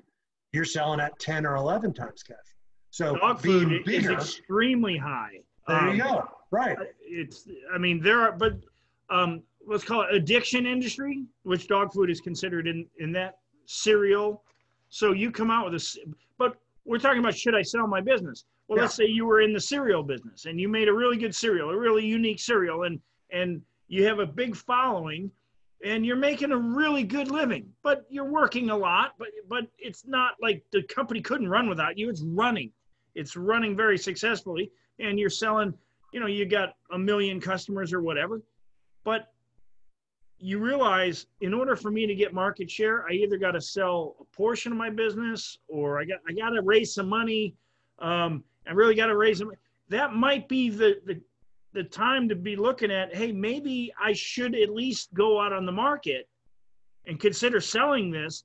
you're 0.52 0.64
selling 0.64 1.00
at 1.00 1.18
10 1.20 1.46
or 1.46 1.56
11 1.56 1.94
times 1.94 2.22
cash. 2.22 2.36
So 2.90 3.16
dog 3.16 3.40
food 3.40 3.84
bigger, 3.84 4.18
is 4.18 4.36
extremely 4.36 4.96
high. 4.96 5.40
There 5.68 5.76
um, 5.76 5.96
you 5.96 6.02
go. 6.02 6.28
Right. 6.50 6.76
It's, 7.00 7.48
I 7.72 7.78
mean, 7.78 8.02
there 8.02 8.20
are, 8.20 8.32
but 8.32 8.54
um, 9.08 9.42
let's 9.66 9.84
call 9.84 10.02
it 10.02 10.14
addiction 10.14 10.66
industry, 10.66 11.24
which 11.44 11.68
dog 11.68 11.92
food 11.92 12.10
is 12.10 12.20
considered 12.20 12.66
in, 12.66 12.86
in 12.98 13.12
that 13.12 13.38
cereal. 13.66 14.42
So 14.90 15.12
you 15.12 15.30
come 15.30 15.50
out 15.50 15.70
with 15.70 15.80
a, 15.80 15.98
but 16.38 16.56
we're 16.84 16.98
talking 16.98 17.20
about 17.20 17.36
should 17.36 17.54
I 17.54 17.62
sell 17.62 17.86
my 17.86 18.00
business? 18.00 18.44
Well, 18.68 18.76
yeah. 18.76 18.82
let's 18.82 18.94
say 18.94 19.06
you 19.06 19.26
were 19.26 19.40
in 19.40 19.52
the 19.52 19.60
cereal 19.60 20.02
business 20.02 20.44
and 20.44 20.60
you 20.60 20.68
made 20.68 20.88
a 20.88 20.92
really 20.92 21.16
good 21.16 21.34
cereal, 21.34 21.70
a 21.70 21.76
really 21.76 22.04
unique 22.04 22.40
cereal, 22.40 22.84
and 22.84 23.00
and 23.32 23.62
you 23.88 24.04
have 24.06 24.18
a 24.18 24.26
big 24.26 24.54
following, 24.54 25.30
and 25.84 26.04
you're 26.04 26.16
making 26.16 26.52
a 26.52 26.56
really 26.56 27.02
good 27.02 27.30
living 27.30 27.66
but 27.82 28.06
you're 28.10 28.30
working 28.30 28.70
a 28.70 28.76
lot 28.76 29.14
but 29.18 29.28
but 29.48 29.66
it's 29.78 30.06
not 30.06 30.32
like 30.40 30.62
the 30.72 30.82
company 30.84 31.20
couldn't 31.20 31.48
run 31.48 31.68
without 31.68 31.96
you 31.96 32.08
it's 32.08 32.22
running 32.22 32.70
it's 33.14 33.36
running 33.36 33.76
very 33.76 33.96
successfully 33.96 34.70
and 34.98 35.18
you're 35.18 35.30
selling 35.30 35.72
you 36.12 36.20
know 36.20 36.26
you 36.26 36.44
got 36.44 36.74
a 36.92 36.98
million 36.98 37.40
customers 37.40 37.92
or 37.92 38.02
whatever 38.02 38.42
but 39.04 39.32
you 40.42 40.58
realize 40.58 41.26
in 41.40 41.52
order 41.52 41.76
for 41.76 41.90
me 41.90 42.06
to 42.06 42.14
get 42.14 42.32
market 42.32 42.70
share 42.70 43.06
i 43.08 43.12
either 43.12 43.36
got 43.36 43.52
to 43.52 43.60
sell 43.60 44.16
a 44.20 44.36
portion 44.36 44.72
of 44.72 44.78
my 44.78 44.90
business 44.90 45.58
or 45.68 46.00
i 46.00 46.04
got 46.04 46.18
i 46.28 46.32
got 46.32 46.50
to 46.50 46.62
raise 46.62 46.94
some 46.94 47.08
money 47.08 47.54
um, 47.98 48.42
i 48.66 48.72
really 48.72 48.94
got 48.94 49.06
to 49.06 49.16
raise 49.16 49.38
them 49.38 49.50
that 49.88 50.14
might 50.14 50.48
be 50.48 50.70
the, 50.70 51.00
the 51.04 51.20
the 51.72 51.84
time 51.84 52.28
to 52.28 52.34
be 52.34 52.56
looking 52.56 52.90
at, 52.90 53.14
hey, 53.14 53.32
maybe 53.32 53.92
I 54.00 54.12
should 54.12 54.54
at 54.54 54.70
least 54.70 55.12
go 55.14 55.40
out 55.40 55.52
on 55.52 55.66
the 55.66 55.72
market 55.72 56.28
and 57.06 57.20
consider 57.20 57.60
selling 57.60 58.10
this. 58.10 58.44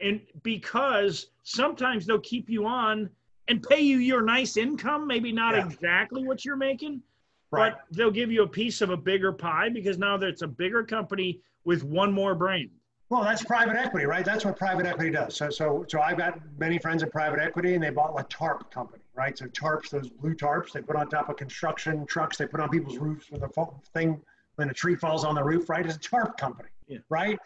And 0.00 0.20
because 0.42 1.30
sometimes 1.42 2.06
they'll 2.06 2.20
keep 2.20 2.48
you 2.48 2.66
on 2.66 3.10
and 3.48 3.62
pay 3.62 3.80
you 3.80 3.98
your 3.98 4.22
nice 4.22 4.56
income, 4.56 5.06
maybe 5.06 5.32
not 5.32 5.54
yeah. 5.54 5.66
exactly 5.66 6.24
what 6.24 6.44
you're 6.44 6.56
making, 6.56 7.02
right. 7.50 7.72
but 7.72 7.96
they'll 7.96 8.10
give 8.10 8.30
you 8.30 8.42
a 8.42 8.48
piece 8.48 8.80
of 8.80 8.90
a 8.90 8.96
bigger 8.96 9.32
pie 9.32 9.68
because 9.68 9.98
now 9.98 10.16
that 10.16 10.28
it's 10.28 10.42
a 10.42 10.48
bigger 10.48 10.82
company 10.82 11.40
with 11.64 11.84
one 11.84 12.12
more 12.12 12.34
brand. 12.34 12.70
Well, 13.10 13.22
that's 13.22 13.42
private 13.42 13.76
equity, 13.76 14.04
right? 14.04 14.24
That's 14.24 14.44
what 14.44 14.58
private 14.58 14.84
equity 14.84 15.10
does. 15.10 15.34
So, 15.34 15.48
so, 15.48 15.86
so 15.88 16.00
I've 16.00 16.18
got 16.18 16.38
many 16.58 16.78
friends 16.78 17.02
in 17.02 17.10
private 17.10 17.40
equity, 17.40 17.74
and 17.74 17.82
they 17.82 17.88
bought 17.88 18.14
a 18.18 18.22
tarp 18.24 18.70
company, 18.70 19.02
right? 19.14 19.36
So 19.36 19.46
tarps, 19.46 19.88
those 19.88 20.10
blue 20.10 20.34
tarps, 20.34 20.72
they 20.72 20.82
put 20.82 20.94
on 20.94 21.08
top 21.08 21.30
of 21.30 21.36
construction 21.36 22.04
trucks, 22.04 22.36
they 22.36 22.46
put 22.46 22.60
on 22.60 22.68
people's 22.68 22.98
roofs 22.98 23.30
when 23.30 23.40
the 23.40 23.48
thing, 23.94 24.20
when 24.56 24.68
a 24.68 24.74
tree 24.74 24.94
falls 24.94 25.24
on 25.24 25.34
the 25.34 25.42
roof, 25.42 25.70
right? 25.70 25.86
It's 25.86 25.96
a 25.96 25.98
tarp 25.98 26.36
company, 26.36 26.68
yeah. 26.86 26.98
right? 27.08 27.38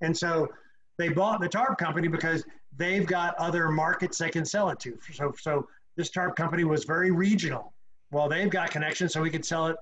And 0.00 0.16
so 0.16 0.48
they 0.96 1.10
bought 1.10 1.40
the 1.40 1.48
tarp 1.48 1.76
company 1.76 2.08
because 2.08 2.44
they've 2.78 3.06
got 3.06 3.34
other 3.36 3.68
markets 3.68 4.16
they 4.16 4.30
can 4.30 4.46
sell 4.46 4.70
it 4.70 4.80
to. 4.80 4.98
So, 5.12 5.34
so 5.38 5.68
this 5.96 6.08
tarp 6.08 6.36
company 6.36 6.64
was 6.64 6.84
very 6.84 7.10
regional. 7.10 7.74
Well, 8.12 8.28
they've 8.28 8.50
got 8.50 8.70
connections, 8.70 9.14
so 9.14 9.22
we 9.22 9.30
could 9.30 9.44
sell 9.44 9.68
it 9.68 9.76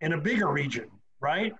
in 0.00 0.14
a 0.14 0.18
bigger 0.18 0.48
region, 0.48 0.90
right? 1.20 1.54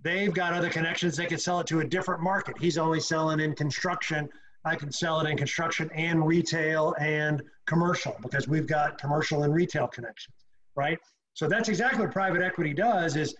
They've 0.00 0.32
got 0.32 0.52
other 0.52 0.70
connections. 0.70 1.16
They 1.16 1.26
can 1.26 1.38
sell 1.38 1.58
it 1.58 1.66
to 1.66 1.80
a 1.80 1.84
different 1.84 2.22
market. 2.22 2.56
He's 2.58 2.78
only 2.78 3.00
selling 3.00 3.40
in 3.40 3.54
construction. 3.56 4.28
I 4.64 4.76
can 4.76 4.92
sell 4.92 5.20
it 5.20 5.28
in 5.28 5.36
construction 5.36 5.90
and 5.92 6.24
retail 6.24 6.94
and 7.00 7.42
commercial 7.66 8.16
because 8.22 8.46
we've 8.46 8.68
got 8.68 8.98
commercial 8.98 9.42
and 9.42 9.52
retail 9.52 9.88
connections, 9.88 10.36
right? 10.76 10.98
So 11.34 11.48
that's 11.48 11.68
exactly 11.68 12.04
what 12.04 12.12
private 12.12 12.40
equity 12.40 12.72
does 12.72 13.16
is 13.16 13.34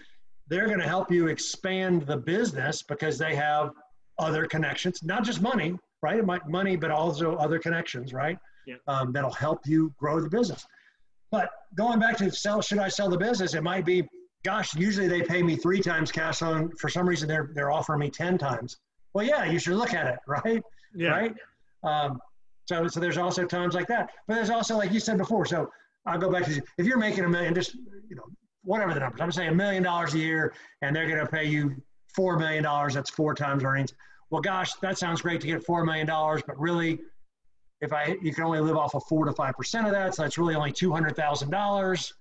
they're 0.49 0.67
going 0.67 0.81
to 0.81 0.89
help 0.89 1.13
you 1.13 1.29
expand 1.29 2.03
the 2.03 2.17
business 2.17 2.83
because 2.83 3.17
they 3.17 3.37
have 3.37 3.71
other 4.19 4.47
connections, 4.47 5.05
not 5.05 5.23
just 5.23 5.41
money, 5.41 5.79
right? 6.03 6.25
Money, 6.49 6.75
but 6.75 6.91
also 6.91 7.37
other 7.37 7.61
connections, 7.61 8.13
right? 8.13 8.39
Yeah. 8.67 8.77
Um, 8.89 9.13
that'll 9.13 9.31
help 9.31 9.61
you 9.67 9.95
grow 9.99 10.21
the 10.21 10.29
business. 10.29 10.67
But 11.31 11.51
going 11.75 11.99
back 11.99 12.17
to 12.19 12.31
sell, 12.31 12.63
should 12.63 12.79
I 12.79 12.89
sell 12.89 13.11
the 13.11 13.19
business? 13.19 13.55
It 13.55 13.63
might 13.63 13.85
be 13.85 14.09
gosh, 14.45 14.75
usually 14.75 15.09
they 15.09 15.23
pay 15.23 15.43
me 15.43 15.57
three 15.57 15.81
times 15.81 16.13
cash 16.13 16.43
on. 16.43 16.71
For 16.77 16.89
some 16.89 17.09
reason, 17.09 17.29
they're 17.29 17.51
they're 17.55 17.71
offering 17.71 18.01
me 18.01 18.11
ten 18.11 18.39
times. 18.39 18.79
Well, 19.15 19.25
yeah, 19.25 19.45
you 19.45 19.59
should 19.59 19.75
look 19.75 19.95
at 19.95 20.07
it, 20.07 20.19
right? 20.27 20.63
Yeah. 20.95 21.11
Right. 21.11 21.35
Um, 21.85 22.19
so 22.67 22.87
so 22.89 23.01
there's 23.01 23.19
also 23.19 23.45
times 23.45 23.75
like 23.75 23.87
that, 23.89 24.11
but 24.27 24.35
there's 24.35 24.51
also 24.51 24.77
like 24.77 24.93
you 24.93 25.01
said 25.01 25.19
before. 25.19 25.45
So 25.47 25.71
I'll 26.07 26.19
go 26.19 26.31
back 26.31 26.45
to 26.47 26.63
if 26.79 26.87
you're 26.87 26.99
making 26.99 27.25
a 27.25 27.29
million, 27.29 27.55
just 27.55 27.75
you 27.75 28.17
know 28.17 28.25
whatever 28.63 28.95
the 28.95 29.01
numbers. 29.01 29.21
I'm 29.21 29.33
saying 29.33 29.51
a 29.51 29.55
million 29.55 29.83
dollars 29.83 30.15
a 30.15 30.19
year, 30.19 30.55
and 30.83 30.95
they're 30.95 31.09
going 31.09 31.21
to 31.21 31.27
pay 31.27 31.45
you 31.45 31.77
four 32.15 32.39
million 32.39 32.63
dollars. 32.63 32.95
That's 32.95 33.11
four 33.11 33.35
times 33.35 33.65
earnings. 33.65 33.95
Well, 34.31 34.43
gosh, 34.43 34.75
that 34.83 34.99
sounds 34.99 35.23
great 35.23 35.41
to 35.41 35.47
get 35.47 35.65
four 35.65 35.85
million 35.85 36.07
dollars, 36.07 36.43
but 36.47 36.59
really, 36.59 37.01
if 37.81 37.93
I 37.93 38.17
you 38.23 38.33
can 38.35 38.45
only 38.45 38.61
live 38.61 38.77
off 38.77 38.95
of 38.95 39.03
four 39.09 39.25
to 39.25 39.33
five 39.33 39.55
percent 39.55 39.87
of 39.87 39.93
that, 39.93 40.15
so 40.15 40.23
that's 40.23 40.39
really 40.39 40.55
only 40.55 40.73
two 40.73 40.93
hundred 40.93 41.17
thousand 41.17 41.51
dollars. 41.51 42.15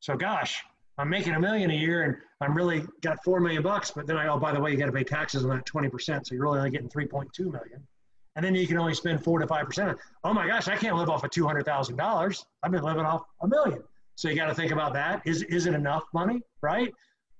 So, 0.00 0.16
gosh, 0.16 0.62
I'm 0.98 1.08
making 1.08 1.34
a 1.34 1.40
million 1.40 1.70
a 1.70 1.74
year, 1.74 2.02
and 2.04 2.16
I'm 2.40 2.56
really 2.56 2.84
got 3.00 3.22
four 3.24 3.40
million 3.40 3.62
bucks. 3.62 3.90
But 3.90 4.06
then 4.06 4.16
I 4.16 4.28
oh 4.28 4.38
by 4.38 4.52
the 4.52 4.60
way, 4.60 4.72
you 4.72 4.76
got 4.76 4.86
to 4.86 4.92
pay 4.92 5.04
taxes 5.04 5.44
on 5.44 5.50
that 5.50 5.66
twenty 5.66 5.88
percent, 5.88 6.26
so 6.26 6.34
you're 6.34 6.44
really 6.44 6.58
only 6.58 6.70
getting 6.70 6.88
three 6.88 7.06
point 7.06 7.32
two 7.32 7.50
million. 7.50 7.86
And 8.36 8.44
then 8.44 8.54
you 8.54 8.68
can 8.68 8.78
only 8.78 8.94
spend 8.94 9.22
four 9.22 9.40
to 9.40 9.46
five 9.46 9.66
percent. 9.66 9.98
Oh 10.22 10.32
my 10.32 10.46
gosh, 10.46 10.68
I 10.68 10.76
can't 10.76 10.96
live 10.96 11.08
off 11.08 11.24
of 11.24 11.30
two 11.30 11.46
hundred 11.46 11.64
thousand 11.64 11.96
dollars. 11.96 12.44
I've 12.62 12.70
been 12.70 12.84
living 12.84 13.04
off 13.04 13.22
a 13.42 13.48
million. 13.48 13.82
So 14.16 14.28
you 14.28 14.34
got 14.34 14.46
to 14.46 14.54
think 14.54 14.72
about 14.72 14.92
that. 14.94 15.22
Is 15.24 15.42
is 15.44 15.66
it 15.66 15.74
enough 15.74 16.04
money, 16.12 16.42
right? 16.60 16.92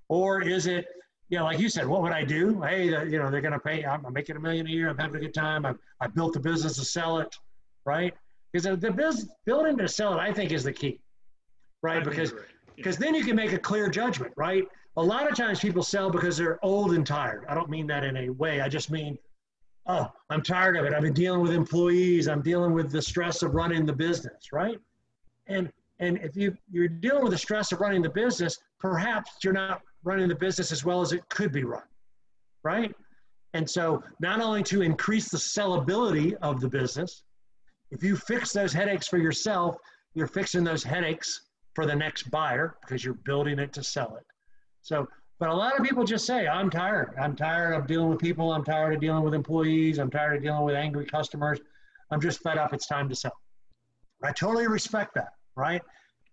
Or 0.07 0.41
is 0.41 0.65
it, 0.65 0.87
you 1.29 1.37
know, 1.37 1.43
like 1.43 1.59
you 1.59 1.69
said, 1.69 1.87
what 1.87 2.01
would 2.01 2.11
I 2.11 2.23
do? 2.23 2.61
Hey, 2.61 2.85
you 2.85 3.19
know, 3.19 3.29
they're 3.29 3.41
going 3.41 3.53
to 3.53 3.59
pay. 3.59 3.85
I'm, 3.85 4.05
I'm, 4.05 4.13
making 4.13 4.37
a 4.37 4.39
million 4.39 4.65
a 4.65 4.69
year. 4.69 4.89
I'm 4.89 4.97
having 4.97 5.15
a 5.17 5.19
good 5.19 5.33
time. 5.33 5.65
I 5.65 5.73
I 6.01 6.07
built 6.07 6.33
the 6.33 6.39
business 6.39 6.77
to 6.77 6.85
sell 6.85 7.19
it, 7.19 7.35
right? 7.89 8.13
Because 8.53 8.79
the 8.79 8.91
business 8.91 9.27
building 9.45 9.77
to 9.77 9.87
sell 9.87 10.13
it, 10.13 10.19
I 10.19 10.31
think, 10.31 10.51
is 10.51 10.63
the 10.63 10.71
key, 10.71 10.99
right? 11.81 12.03
Because 12.03 12.33
because 12.75 12.97
then 12.97 13.13
you 13.15 13.25
can 13.25 13.35
make 13.35 13.51
a 13.51 13.57
clear 13.57 13.89
judgment, 13.89 14.31
right? 14.37 14.63
A 14.97 15.03
lot 15.03 15.29
of 15.29 15.35
times 15.35 15.59
people 15.59 15.83
sell 15.83 16.09
because 16.09 16.37
they're 16.37 16.63
old 16.63 16.93
and 16.93 17.05
tired. 17.05 17.45
I 17.49 17.53
don't 17.53 17.69
mean 17.69 17.87
that 17.87 18.03
in 18.03 18.15
a 18.15 18.29
way. 18.29 18.61
I 18.61 18.69
just 18.69 18.89
mean, 18.89 19.17
oh, 19.87 20.07
I'm 20.29 20.41
tired 20.41 20.77
of 20.77 20.85
it. 20.85 20.93
I've 20.93 21.01
been 21.01 21.13
dealing 21.13 21.41
with 21.41 21.51
employees. 21.51 22.27
I'm 22.27 22.41
dealing 22.41 22.73
with 22.73 22.91
the 22.91 23.01
stress 23.01 23.41
of 23.41 23.53
running 23.53 23.85
the 23.85 23.93
business, 23.93 24.53
right? 24.53 24.79
And 25.47 25.71
and 25.99 26.17
if 26.19 26.37
you, 26.37 26.55
you're 26.71 26.87
dealing 26.87 27.23
with 27.23 27.33
the 27.33 27.37
stress 27.37 27.71
of 27.73 27.81
running 27.81 28.01
the 28.01 28.09
business, 28.23 28.59
perhaps 28.79 29.31
you're 29.43 29.59
not 29.65 29.81
running 30.03 30.29
the 30.29 30.35
business 30.35 30.71
as 30.71 30.85
well 30.85 31.01
as 31.01 31.11
it 31.11 31.27
could 31.27 31.51
be 31.51 31.63
run, 31.63 31.89
right? 32.63 32.95
And 33.53 33.69
so, 33.69 34.01
not 34.19 34.39
only 34.41 34.63
to 34.63 34.81
increase 34.81 35.29
the 35.29 35.37
sellability 35.37 36.35
of 36.41 36.61
the 36.61 36.69
business, 36.69 37.23
if 37.91 38.03
you 38.03 38.15
fix 38.15 38.53
those 38.53 38.73
headaches 38.73 39.07
for 39.07 39.17
yourself, 39.17 39.77
you're 40.13 40.27
fixing 40.27 40.63
those 40.63 40.83
headaches 40.83 41.41
for 41.73 41.85
the 41.85 41.95
next 41.95 42.29
buyer 42.31 42.77
because 42.81 43.03
you're 43.03 43.13
building 43.25 43.59
it 43.59 43.73
to 43.73 43.83
sell 43.83 44.15
it. 44.15 44.25
So, 44.81 45.07
but 45.39 45.49
a 45.49 45.53
lot 45.53 45.79
of 45.79 45.85
people 45.85 46.03
just 46.03 46.25
say, 46.25 46.47
I'm 46.47 46.69
tired. 46.69 47.13
I'm 47.19 47.35
tired 47.35 47.73
of 47.73 47.87
dealing 47.87 48.09
with 48.09 48.19
people. 48.19 48.51
I'm 48.51 48.63
tired 48.63 48.93
of 48.93 48.99
dealing 48.99 49.23
with 49.23 49.33
employees. 49.33 49.97
I'm 49.97 50.09
tired 50.09 50.37
of 50.37 50.43
dealing 50.43 50.63
with 50.63 50.75
angry 50.75 51.05
customers. 51.05 51.59
I'm 52.11 52.19
just 52.19 52.41
fed 52.41 52.57
up. 52.57 52.73
It's 52.73 52.87
time 52.87 53.07
to 53.09 53.15
sell. 53.15 53.37
I 54.23 54.31
totally 54.31 54.67
respect 54.67 55.13
that 55.15 55.29
right? 55.59 55.81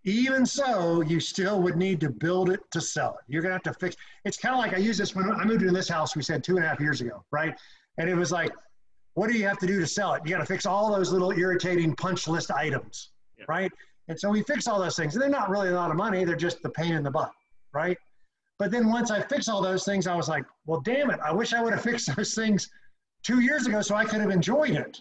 Even 0.04 0.46
so, 0.46 1.00
you 1.00 1.18
still 1.18 1.60
would 1.62 1.76
need 1.76 2.00
to 2.00 2.08
build 2.08 2.48
it 2.48 2.60
to 2.70 2.80
sell 2.80 3.18
it. 3.18 3.24
You're 3.26 3.42
gonna 3.42 3.54
have 3.54 3.62
to 3.64 3.74
fix. 3.74 3.96
It's 4.24 4.36
kind 4.36 4.54
of 4.54 4.60
like 4.60 4.72
I 4.72 4.76
use 4.76 4.96
this 4.96 5.16
when 5.16 5.30
I 5.30 5.44
moved 5.44 5.62
into 5.62 5.74
this 5.74 5.88
house. 5.88 6.14
We 6.14 6.22
said 6.22 6.44
two 6.44 6.56
and 6.56 6.64
a 6.64 6.68
half 6.68 6.80
years 6.80 7.00
ago, 7.00 7.24
right? 7.32 7.54
And 7.98 8.08
it 8.08 8.14
was 8.14 8.30
like, 8.30 8.52
what 9.16 9.30
do 9.30 9.38
you 9.38 9.46
have 9.46 9.58
to 9.58 9.66
do 9.66 9.80
to 9.80 9.86
sell 9.86 10.12
it? 10.12 10.22
You 10.24 10.30
got 10.30 10.40
to 10.40 10.46
fix 10.46 10.66
all 10.66 10.94
those 10.94 11.10
little 11.10 11.32
irritating 11.32 11.96
punch 11.96 12.28
list 12.28 12.50
items, 12.50 13.10
yeah. 13.38 13.46
right? 13.48 13.72
And 14.08 14.20
so 14.20 14.28
we 14.28 14.42
fix 14.42 14.68
all 14.68 14.78
those 14.78 14.94
things. 14.94 15.14
And 15.14 15.22
they're 15.22 15.30
not 15.30 15.48
really 15.48 15.70
a 15.70 15.74
lot 15.74 15.90
of 15.90 15.96
money. 15.96 16.24
They're 16.24 16.36
just 16.36 16.62
the 16.62 16.68
pain 16.68 16.92
in 16.92 17.02
the 17.02 17.10
butt, 17.10 17.32
right? 17.72 17.96
But 18.58 18.70
then 18.70 18.90
once 18.90 19.10
I 19.10 19.22
fix 19.22 19.48
all 19.48 19.62
those 19.62 19.84
things, 19.84 20.06
I 20.06 20.14
was 20.14 20.28
like, 20.28 20.44
well, 20.66 20.82
damn 20.82 21.10
it. 21.10 21.18
I 21.24 21.32
wish 21.32 21.54
I 21.54 21.62
would 21.62 21.72
have 21.72 21.82
fixed 21.82 22.14
those 22.16 22.34
things 22.34 22.68
two 23.22 23.40
years 23.40 23.66
ago 23.66 23.80
so 23.80 23.94
I 23.94 24.04
could 24.04 24.20
have 24.20 24.30
enjoyed 24.30 24.72
it 24.72 25.00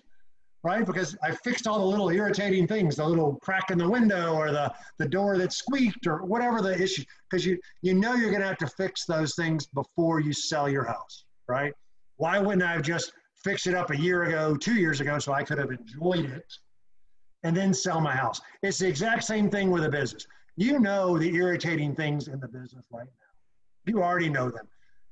right? 0.63 0.83
Because 0.83 1.15
I 1.21 1.29
fixed 1.29 1.67
all 1.67 1.77
the 1.77 1.85
little 1.85 2.09
irritating 2.09 2.67
things, 2.67 2.95
the 2.95 3.05
little 3.05 3.35
crack 3.43 3.69
in 3.69 3.77
the 3.77 3.87
window 3.87 4.33
or 4.33 4.51
the, 4.51 4.73
the 4.97 5.07
door 5.07 5.37
that 5.37 5.53
squeaked 5.53 6.07
or 6.07 6.25
whatever 6.25 6.59
the 6.59 6.73
issue, 6.81 7.03
because 7.29 7.45
you, 7.45 7.59
you 7.83 7.93
know 7.93 8.15
you're 8.15 8.31
gonna 8.31 8.47
have 8.47 8.57
to 8.57 8.67
fix 8.67 9.05
those 9.05 9.35
things 9.35 9.67
before 9.67 10.21
you 10.21 10.33
sell 10.33 10.67
your 10.67 10.83
house, 10.83 11.25
right? 11.47 11.71
Why 12.17 12.39
wouldn't 12.39 12.63
I 12.63 12.71
have 12.71 12.81
just 12.81 13.13
fixed 13.45 13.67
it 13.67 13.75
up 13.75 13.91
a 13.91 13.97
year 13.97 14.23
ago, 14.23 14.57
two 14.57 14.73
years 14.73 14.99
ago, 14.99 15.19
so 15.19 15.31
I 15.31 15.43
could 15.43 15.59
have 15.59 15.69
enjoyed 15.69 16.25
it 16.25 16.51
and 17.43 17.55
then 17.55 17.73
sell 17.73 18.01
my 18.01 18.15
house? 18.15 18.41
It's 18.63 18.79
the 18.79 18.87
exact 18.87 19.23
same 19.23 19.49
thing 19.49 19.69
with 19.69 19.85
a 19.85 19.89
business. 19.89 20.27
You 20.57 20.79
know 20.79 21.17
the 21.17 21.33
irritating 21.33 21.95
things 21.95 22.27
in 22.27 22.39
the 22.39 22.47
business 22.47 22.85
right 22.91 23.05
now. 23.05 23.91
You 23.93 24.01
already 24.01 24.29
know 24.29 24.49
them. 24.49 24.67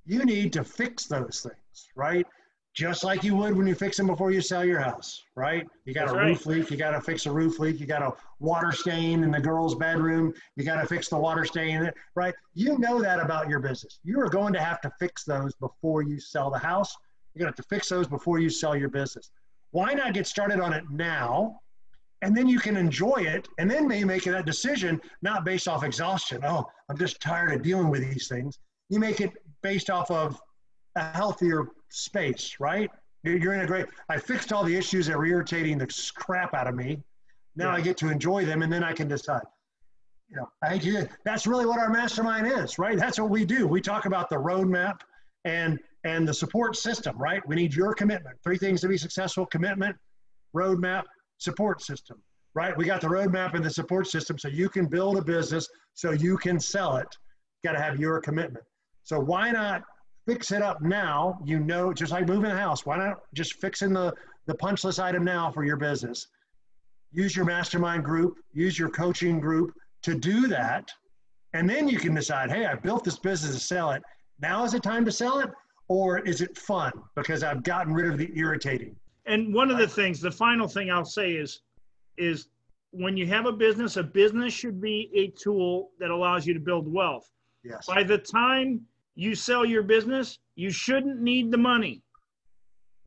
You 0.05 0.25
need 0.25 0.51
to 0.53 0.63
fix 0.63 1.05
those 1.05 1.47
things, 1.47 1.91
right? 1.95 2.25
just 2.73 3.03
like 3.03 3.23
you 3.23 3.35
would 3.35 3.55
when 3.55 3.67
you 3.67 3.75
fix 3.75 3.97
them 3.97 4.07
before 4.07 4.31
you 4.31 4.41
sell 4.41 4.65
your 4.65 4.79
house, 4.79 5.23
right? 5.35 5.67
You 5.85 5.93
got 5.93 6.07
That's 6.07 6.13
a 6.13 6.17
right. 6.17 6.27
roof 6.29 6.45
leak, 6.47 6.71
you 6.71 6.77
got 6.77 6.91
to 6.91 7.01
fix 7.01 7.27
a 7.27 7.31
roof 7.31 7.59
leak, 7.59 7.79
you 7.79 7.85
got 7.85 8.01
a 8.01 8.13
water 8.39 8.71
stain 8.71 9.23
in 9.23 9.29
the 9.29 9.39
girl's 9.39 9.75
bedroom, 9.75 10.33
you 10.55 10.63
got 10.63 10.81
to 10.81 10.87
fix 10.87 11.07
the 11.07 11.17
water 11.17 11.45
stain, 11.45 11.91
right? 12.15 12.33
You 12.55 12.79
know 12.79 12.99
that 12.99 13.19
about 13.19 13.47
your 13.47 13.59
business. 13.59 13.99
You 14.03 14.19
are 14.21 14.29
going 14.29 14.53
to 14.53 14.59
have 14.59 14.81
to 14.81 14.91
fix 14.99 15.23
those 15.23 15.53
before 15.55 16.01
you 16.01 16.19
sell 16.19 16.49
the 16.49 16.57
house. 16.57 16.95
You're 17.33 17.45
going 17.45 17.53
to 17.53 17.57
have 17.57 17.65
to 17.67 17.75
fix 17.75 17.89
those 17.89 18.07
before 18.07 18.39
you 18.39 18.49
sell 18.49 18.75
your 18.75 18.89
business. 18.89 19.31
Why 19.71 19.93
not 19.93 20.13
get 20.13 20.27
started 20.27 20.59
on 20.59 20.73
it 20.73 20.83
now? 20.89 21.59
And 22.21 22.37
then 22.37 22.47
you 22.47 22.59
can 22.59 22.77
enjoy 22.77 23.17
it, 23.17 23.49
and 23.57 23.69
then 23.69 23.85
maybe 23.85 24.05
make 24.05 24.23
that 24.23 24.45
decision 24.45 25.01
not 25.21 25.43
based 25.43 25.67
off 25.67 25.83
exhaustion. 25.83 26.41
Oh, 26.45 26.65
I'm 26.89 26.97
just 26.97 27.19
tired 27.19 27.51
of 27.51 27.61
dealing 27.61 27.89
with 27.89 28.01
these 28.01 28.29
things. 28.29 28.59
You 28.89 28.99
make 28.99 29.19
it 29.19 29.31
based 29.61 29.89
off 29.89 30.09
of 30.09 30.39
a 30.95 31.03
healthier 31.03 31.65
space, 31.89 32.55
right? 32.59 32.89
You're 33.23 33.53
in 33.53 33.61
a 33.61 33.65
great. 33.65 33.87
I 34.09 34.17
fixed 34.17 34.53
all 34.53 34.63
the 34.63 34.75
issues 34.75 35.07
that 35.07 35.17
were 35.17 35.25
irritating 35.25 35.77
the 35.77 35.87
crap 36.15 36.53
out 36.53 36.67
of 36.67 36.75
me. 36.75 37.01
Now 37.55 37.71
yeah. 37.71 37.77
I 37.77 37.81
get 37.81 37.97
to 37.97 38.09
enjoy 38.09 38.45
them, 38.45 38.61
and 38.61 38.71
then 38.71 38.83
I 38.83 38.93
can 38.93 39.07
decide. 39.07 39.43
You 40.29 40.37
know, 40.37 40.49
I 40.63 40.69
hate 40.69 40.83
you. 40.83 41.07
That's 41.25 41.45
really 41.45 41.65
what 41.65 41.79
our 41.79 41.89
mastermind 41.89 42.47
is, 42.47 42.79
right? 42.79 42.97
That's 42.97 43.19
what 43.19 43.29
we 43.29 43.45
do. 43.45 43.67
We 43.67 43.81
talk 43.81 44.05
about 44.05 44.29
the 44.29 44.37
roadmap 44.37 45.01
and 45.45 45.79
and 46.03 46.27
the 46.27 46.33
support 46.33 46.75
system, 46.75 47.17
right? 47.17 47.41
We 47.47 47.55
need 47.55 47.73
your 47.73 47.93
commitment. 47.93 48.37
Three 48.43 48.57
things 48.57 48.81
to 48.81 48.87
be 48.87 48.97
successful: 48.97 49.45
commitment, 49.45 49.95
roadmap, 50.55 51.03
support 51.37 51.81
system. 51.81 52.21
Right? 52.55 52.77
We 52.77 52.85
got 52.85 53.01
the 53.01 53.07
roadmap 53.07 53.55
and 53.55 53.65
the 53.65 53.69
support 53.71 54.05
system, 54.05 54.37
so 54.37 54.47
you 54.47 54.69
can 54.69 54.85
build 54.85 55.17
a 55.17 55.23
business, 55.23 55.67
so 55.95 56.11
you 56.11 56.37
can 56.37 56.59
sell 56.59 56.97
it. 56.97 57.07
Got 57.63 57.71
to 57.71 57.81
have 57.81 57.99
your 57.99 58.21
commitment. 58.21 58.63
So 59.01 59.19
why 59.19 59.49
not 59.49 59.81
fix 60.27 60.51
it 60.51 60.61
up 60.61 60.79
now, 60.79 61.39
you 61.43 61.59
know, 61.59 61.91
just 61.91 62.11
like 62.11 62.27
moving 62.27 62.51
a 62.51 62.55
house, 62.55 62.85
why 62.85 62.97
not 62.97 63.21
just 63.33 63.59
fixing 63.59 63.91
the, 63.91 64.13
the 64.45 64.53
punch 64.53 64.83
list 64.83 64.99
item 64.99 65.23
now 65.23 65.51
for 65.51 65.65
your 65.65 65.77
business? 65.77 66.27
Use 67.11 67.35
your 67.35 67.45
mastermind 67.45 68.03
group, 68.03 68.35
use 68.53 68.77
your 68.77 68.89
coaching 68.89 69.39
group 69.39 69.73
to 70.03 70.13
do 70.13 70.47
that. 70.47 70.91
And 71.53 71.67
then 71.67 71.87
you 71.87 71.97
can 71.97 72.13
decide, 72.13 72.51
hey, 72.51 72.67
I 72.67 72.75
built 72.75 73.03
this 73.03 73.17
business 73.17 73.55
to 73.55 73.59
sell 73.59 73.89
it. 73.91 74.03
Now 74.39 74.63
is 74.63 74.73
the 74.73 74.79
time 74.79 75.05
to 75.05 75.11
sell 75.11 75.39
it? 75.39 75.49
Or 75.87 76.19
is 76.19 76.41
it 76.41 76.57
fun 76.57 76.91
because 77.15 77.43
I've 77.43 77.63
gotten 77.63 77.93
rid 77.93 78.11
of 78.11 78.17
the 78.17 78.31
irritating? 78.37 78.95
And 79.25 79.53
one 79.53 79.69
of 79.71 79.77
the 79.77 79.87
things, 79.87 80.19
the 80.19 80.31
final 80.31 80.67
thing 80.67 80.91
I'll 80.91 81.05
say 81.05 81.33
is, 81.33 81.61
is 82.17 82.47
when 82.91 83.17
you 83.17 83.25
have 83.27 83.45
a 83.45 83.51
business, 83.51 83.97
a 83.97 84.03
business 84.03 84.53
should 84.53 84.81
be 84.81 85.09
a 85.13 85.27
tool 85.29 85.91
that 85.99 86.09
allows 86.09 86.45
you 86.45 86.53
to 86.53 86.59
build 86.59 86.91
wealth. 86.91 87.29
Yes. 87.63 87.85
By 87.87 88.03
the 88.03 88.17
time 88.17 88.81
you 89.15 89.35
sell 89.35 89.65
your 89.65 89.83
business, 89.83 90.39
you 90.55 90.69
shouldn't 90.71 91.21
need 91.21 91.51
the 91.51 91.57
money. 91.57 92.01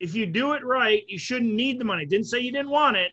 If 0.01 0.15
you 0.15 0.27
do 0.27 0.53
it 0.53 0.65
right, 0.65 1.03
you 1.09 1.19
shouldn't 1.19 1.53
need 1.53 1.79
the 1.79 1.85
money. 1.85 2.05
Didn't 2.05 2.27
say 2.27 2.41
you 2.41 2.53
didn't 2.53 2.71
want 2.71 2.97
it, 2.97 3.13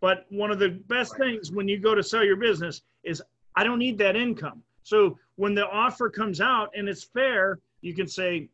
but 0.00 0.26
one 0.28 0.50
of 0.50 0.58
the 0.58 0.70
best 0.88 1.16
things 1.16 1.52
when 1.52 1.68
you 1.68 1.78
go 1.78 1.94
to 1.94 2.02
sell 2.02 2.24
your 2.24 2.36
business 2.36 2.82
is 3.04 3.22
I 3.56 3.64
don't 3.64 3.78
need 3.78 3.98
that 3.98 4.16
income. 4.16 4.62
So 4.82 5.18
when 5.36 5.54
the 5.54 5.68
offer 5.68 6.10
comes 6.10 6.40
out 6.40 6.70
and 6.76 6.88
it's 6.88 7.04
fair, 7.04 7.60
you 7.80 7.94
can 7.94 8.08
say, 8.08 8.48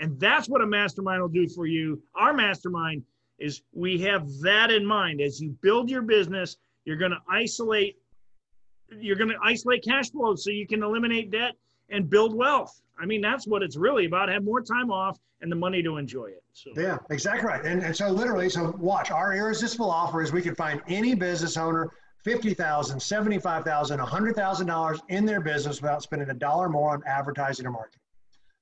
and 0.00 0.18
that's 0.20 0.48
what 0.48 0.60
a 0.60 0.66
mastermind 0.66 1.22
will 1.22 1.28
do 1.28 1.48
for 1.48 1.66
you. 1.66 2.02
Our 2.14 2.32
mastermind 2.32 3.02
is 3.38 3.62
we 3.72 4.00
have 4.02 4.28
that 4.40 4.70
in 4.70 4.84
mind. 4.84 5.20
As 5.20 5.40
you 5.40 5.56
build 5.62 5.90
your 5.90 6.02
business, 6.02 6.56
you're 6.84 6.96
going 6.96 7.12
to 7.12 7.20
isolate 7.28 7.96
you're 9.00 9.16
going 9.16 9.30
to 9.30 9.38
isolate 9.42 9.82
cash 9.82 10.10
flows 10.12 10.44
so 10.44 10.50
you 10.50 10.66
can 10.66 10.82
eliminate 10.82 11.32
debt 11.32 11.54
and 11.90 12.08
build 12.08 12.34
wealth. 12.34 12.80
I 13.00 13.04
mean, 13.04 13.20
that's 13.20 13.46
what 13.46 13.62
it's 13.62 13.76
really 13.76 14.06
about. 14.06 14.28
Have 14.28 14.44
more 14.44 14.60
time 14.60 14.92
off 14.92 15.18
and 15.40 15.50
the 15.50 15.56
money 15.56 15.82
to 15.82 15.96
enjoy 15.96 16.26
it. 16.26 16.42
So. 16.52 16.70
Yeah, 16.76 16.98
exactly 17.10 17.48
right. 17.48 17.64
And, 17.64 17.82
and 17.82 17.94
so 17.94 18.08
literally, 18.08 18.48
so 18.48 18.74
watch 18.78 19.10
our 19.10 19.34
irresistible 19.34 19.90
offer 19.90 20.22
is 20.22 20.32
we 20.32 20.40
can 20.40 20.54
find 20.54 20.80
any 20.88 21.14
business 21.14 21.56
owner 21.56 21.90
$50,000, 22.24 22.56
$75,000, 22.56 23.98
$100,000 23.98 25.00
in 25.08 25.26
their 25.26 25.40
business 25.40 25.80
without 25.80 26.02
spending 26.02 26.30
a 26.30 26.34
dollar 26.34 26.68
more 26.68 26.92
on 26.92 27.02
advertising 27.06 27.66
or 27.66 27.70
marketing. 27.70 28.00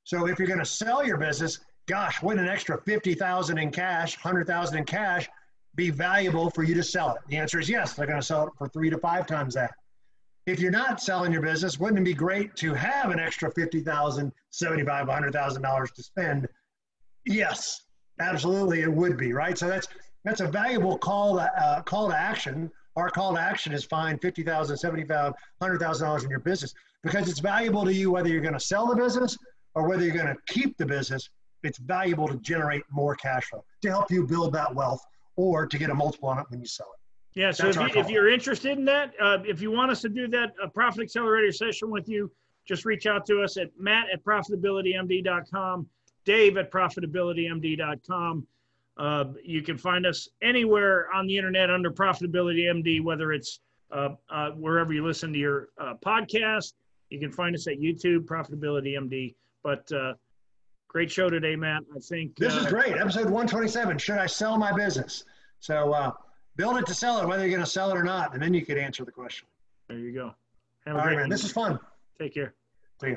So 0.05 0.27
if 0.27 0.39
you're 0.39 0.49
going 0.49 0.61
to 0.61 0.65
sell 0.67 1.05
your 1.05 1.17
business, 1.17 1.61
gosh, 1.87 2.23
wouldn't 2.23 2.47
an 2.47 2.53
extra 2.53 2.81
50,000 2.81 3.59
in 3.59 3.71
cash, 3.71 4.17
100,000 4.17 4.79
in 4.79 4.85
cash 4.85 5.29
be 5.75 5.91
valuable 5.91 6.51
for 6.51 6.63
you 6.63 6.75
to 6.75 6.83
sell 6.83 7.15
it? 7.15 7.23
The 7.29 7.37
answer 7.37 7.59
is 7.59 7.69
yes. 7.69 7.95
They're 7.95 8.07
going 8.07 8.21
to 8.21 8.27
sell 8.27 8.47
it 8.47 8.53
for 8.57 8.69
three 8.69 8.91
to 8.91 8.99
five 8.99 9.27
times 9.27 9.55
that. 9.55 9.73
if 10.47 10.61
you're 10.61 10.71
not 10.71 11.01
selling 11.03 11.33
your 11.33 11.41
business, 11.43 11.81
wouldn't 11.81 11.99
it 12.01 12.05
be 12.05 12.15
great 12.15 12.55
to 12.57 12.75
have 12.75 13.11
an 13.11 13.19
extra 13.19 13.51
fifty 13.51 13.81
thousand, 13.81 14.31
seventy-five, 14.51 15.09
hundred 15.09 15.33
thousand 15.33 15.63
dollars 15.63 15.91
to 15.93 16.03
spend? 16.03 16.47
Yes, 17.25 17.81
absolutely, 18.21 18.83
it 18.83 18.93
would 18.93 19.17
be 19.17 19.33
right. 19.33 19.57
So 19.57 19.69
that's 19.69 19.89
that's 20.25 20.41
a 20.41 20.47
valuable 20.47 20.99
call 20.99 21.37
to 21.37 21.51
uh, 21.63 21.83
call 21.83 22.11
to 22.11 22.17
action. 22.17 22.71
Our 22.97 23.09
call 23.11 23.35
to 23.35 23.41
action 23.41 23.73
is 23.73 23.85
find 23.85 24.21
fifty 24.21 24.43
thousand, 24.43 24.77
seventy-five, 24.77 25.33
hundred 25.63 25.81
thousand 25.81 26.07
dollars 26.07 26.25
in 26.25 26.31
your 26.31 26.41
business 26.41 26.75
because 27.03 27.29
it's 27.29 27.41
valuable 27.41 27.85
to 27.85 27.93
you 27.95 28.11
whether 28.11 28.29
you're 28.29 28.43
going 28.43 28.55
to 28.55 28.61
sell 28.61 28.87
the 28.87 28.97
business 28.97 29.39
or 29.75 29.89
whether 29.89 30.05
you're 30.05 30.15
going 30.15 30.27
to 30.27 30.37
keep 30.47 30.77
the 30.77 30.87
business. 30.87 31.29
It's 31.63 31.79
valuable 31.79 32.29
to 32.29 32.37
generate 32.37 32.83
more 32.91 33.15
cash 33.15 33.47
flow 33.47 33.65
to 33.83 33.89
help 33.89 34.11
you 34.11 34.27
build 34.27 34.53
that 34.53 34.75
wealth 34.75 35.03
or 35.37 35.67
to 35.67 35.79
get 35.79 35.91
a 35.91 35.95
multiple 35.95 36.29
on 36.29 36.39
it 36.39 36.47
when 36.49 36.61
you 36.61 36.67
sell 36.67 36.89
it. 36.95 37.41
Yeah, 37.41 37.51
so 37.51 37.69
if, 37.69 37.77
you, 37.77 37.89
if 37.95 38.09
you're 38.09 38.29
interested 38.29 38.79
in 38.79 38.85
that, 38.85 39.13
uh, 39.21 39.39
if 39.45 39.61
you 39.61 39.73
want 39.73 39.91
us 39.91 40.01
to 40.03 40.09
do 40.09 40.29
that 40.29 40.55
a 40.63 40.69
profit 40.69 41.03
accelerator 41.03 41.51
session 41.51 41.91
with 41.91 42.09
you, 42.09 42.31
just 42.67 42.85
reach 42.85 43.07
out 43.07 43.27
to 43.27 43.43
us 43.43 43.57
at 43.57 43.71
matt 43.79 44.07
at 44.13 44.25
profitabilitymd.com, 44.25 45.89
dave 46.25 46.57
at 46.57 46.71
profitabilitymd.com. 46.71 48.47
Uh, 48.97 49.25
you 49.43 49.63
can 49.63 49.77
find 49.77 50.07
us 50.07 50.29
anywhere 50.43 51.13
on 51.13 51.27
the 51.27 51.37
internet 51.37 51.71
under 51.71 51.91
Profitability 51.91 52.65
MD, 52.67 53.03
whether 53.03 53.33
it's 53.33 53.61
uh, 53.91 54.11
uh, 54.31 54.51
wherever 54.51 54.93
you 54.93 55.05
listen 55.05 55.33
to 55.33 55.39
your 55.39 55.69
uh, 55.79 55.95
podcast. 56.05 56.75
You 57.11 57.19
can 57.19 57.33
find 57.33 57.55
us 57.55 57.67
at 57.67 57.79
YouTube, 57.79 58.21
Profitability 58.21 58.97
MD. 58.97 59.35
But 59.65 59.91
uh, 59.91 60.13
great 60.89 61.11
show 61.11 61.31
today, 61.31 61.57
Matt. 61.57 61.83
I 61.97 61.99
think 61.99 62.37
this 62.37 62.55
is 62.55 62.67
uh, 62.67 62.71
great. 62.71 62.97
Episode 62.97 63.25
127. 63.25 63.99
Should 63.99 64.19
I 64.19 64.27
sell 64.27 64.57
my 64.59 64.71
business? 64.73 65.25
So 65.59 66.15
build 66.57 66.77
it 66.77 66.87
to 66.87 66.95
sell 66.95 67.21
it, 67.21 67.27
whether 67.27 67.43
you're 67.43 67.51
going 67.51 67.65
to 67.65 67.71
sell 67.71 67.91
it 67.91 67.97
or 67.97 68.05
not, 68.05 68.35
and 68.35 68.43
then 68.43 68.55
you 68.55 68.65
could 68.65 68.79
answer 68.79 69.05
the 69.05 69.11
question. 69.11 69.49
There 69.89 69.99
you 69.99 70.13
go. 70.13 70.35
Have 70.87 70.97
All 70.97 71.07
right, 71.07 71.17
man. 71.17 71.29
This 71.31 71.43
is 71.43 71.51
fun. 71.51 71.81
Take 72.21 72.35
care. 72.35 72.55
See 73.01 73.09
you. 73.09 73.17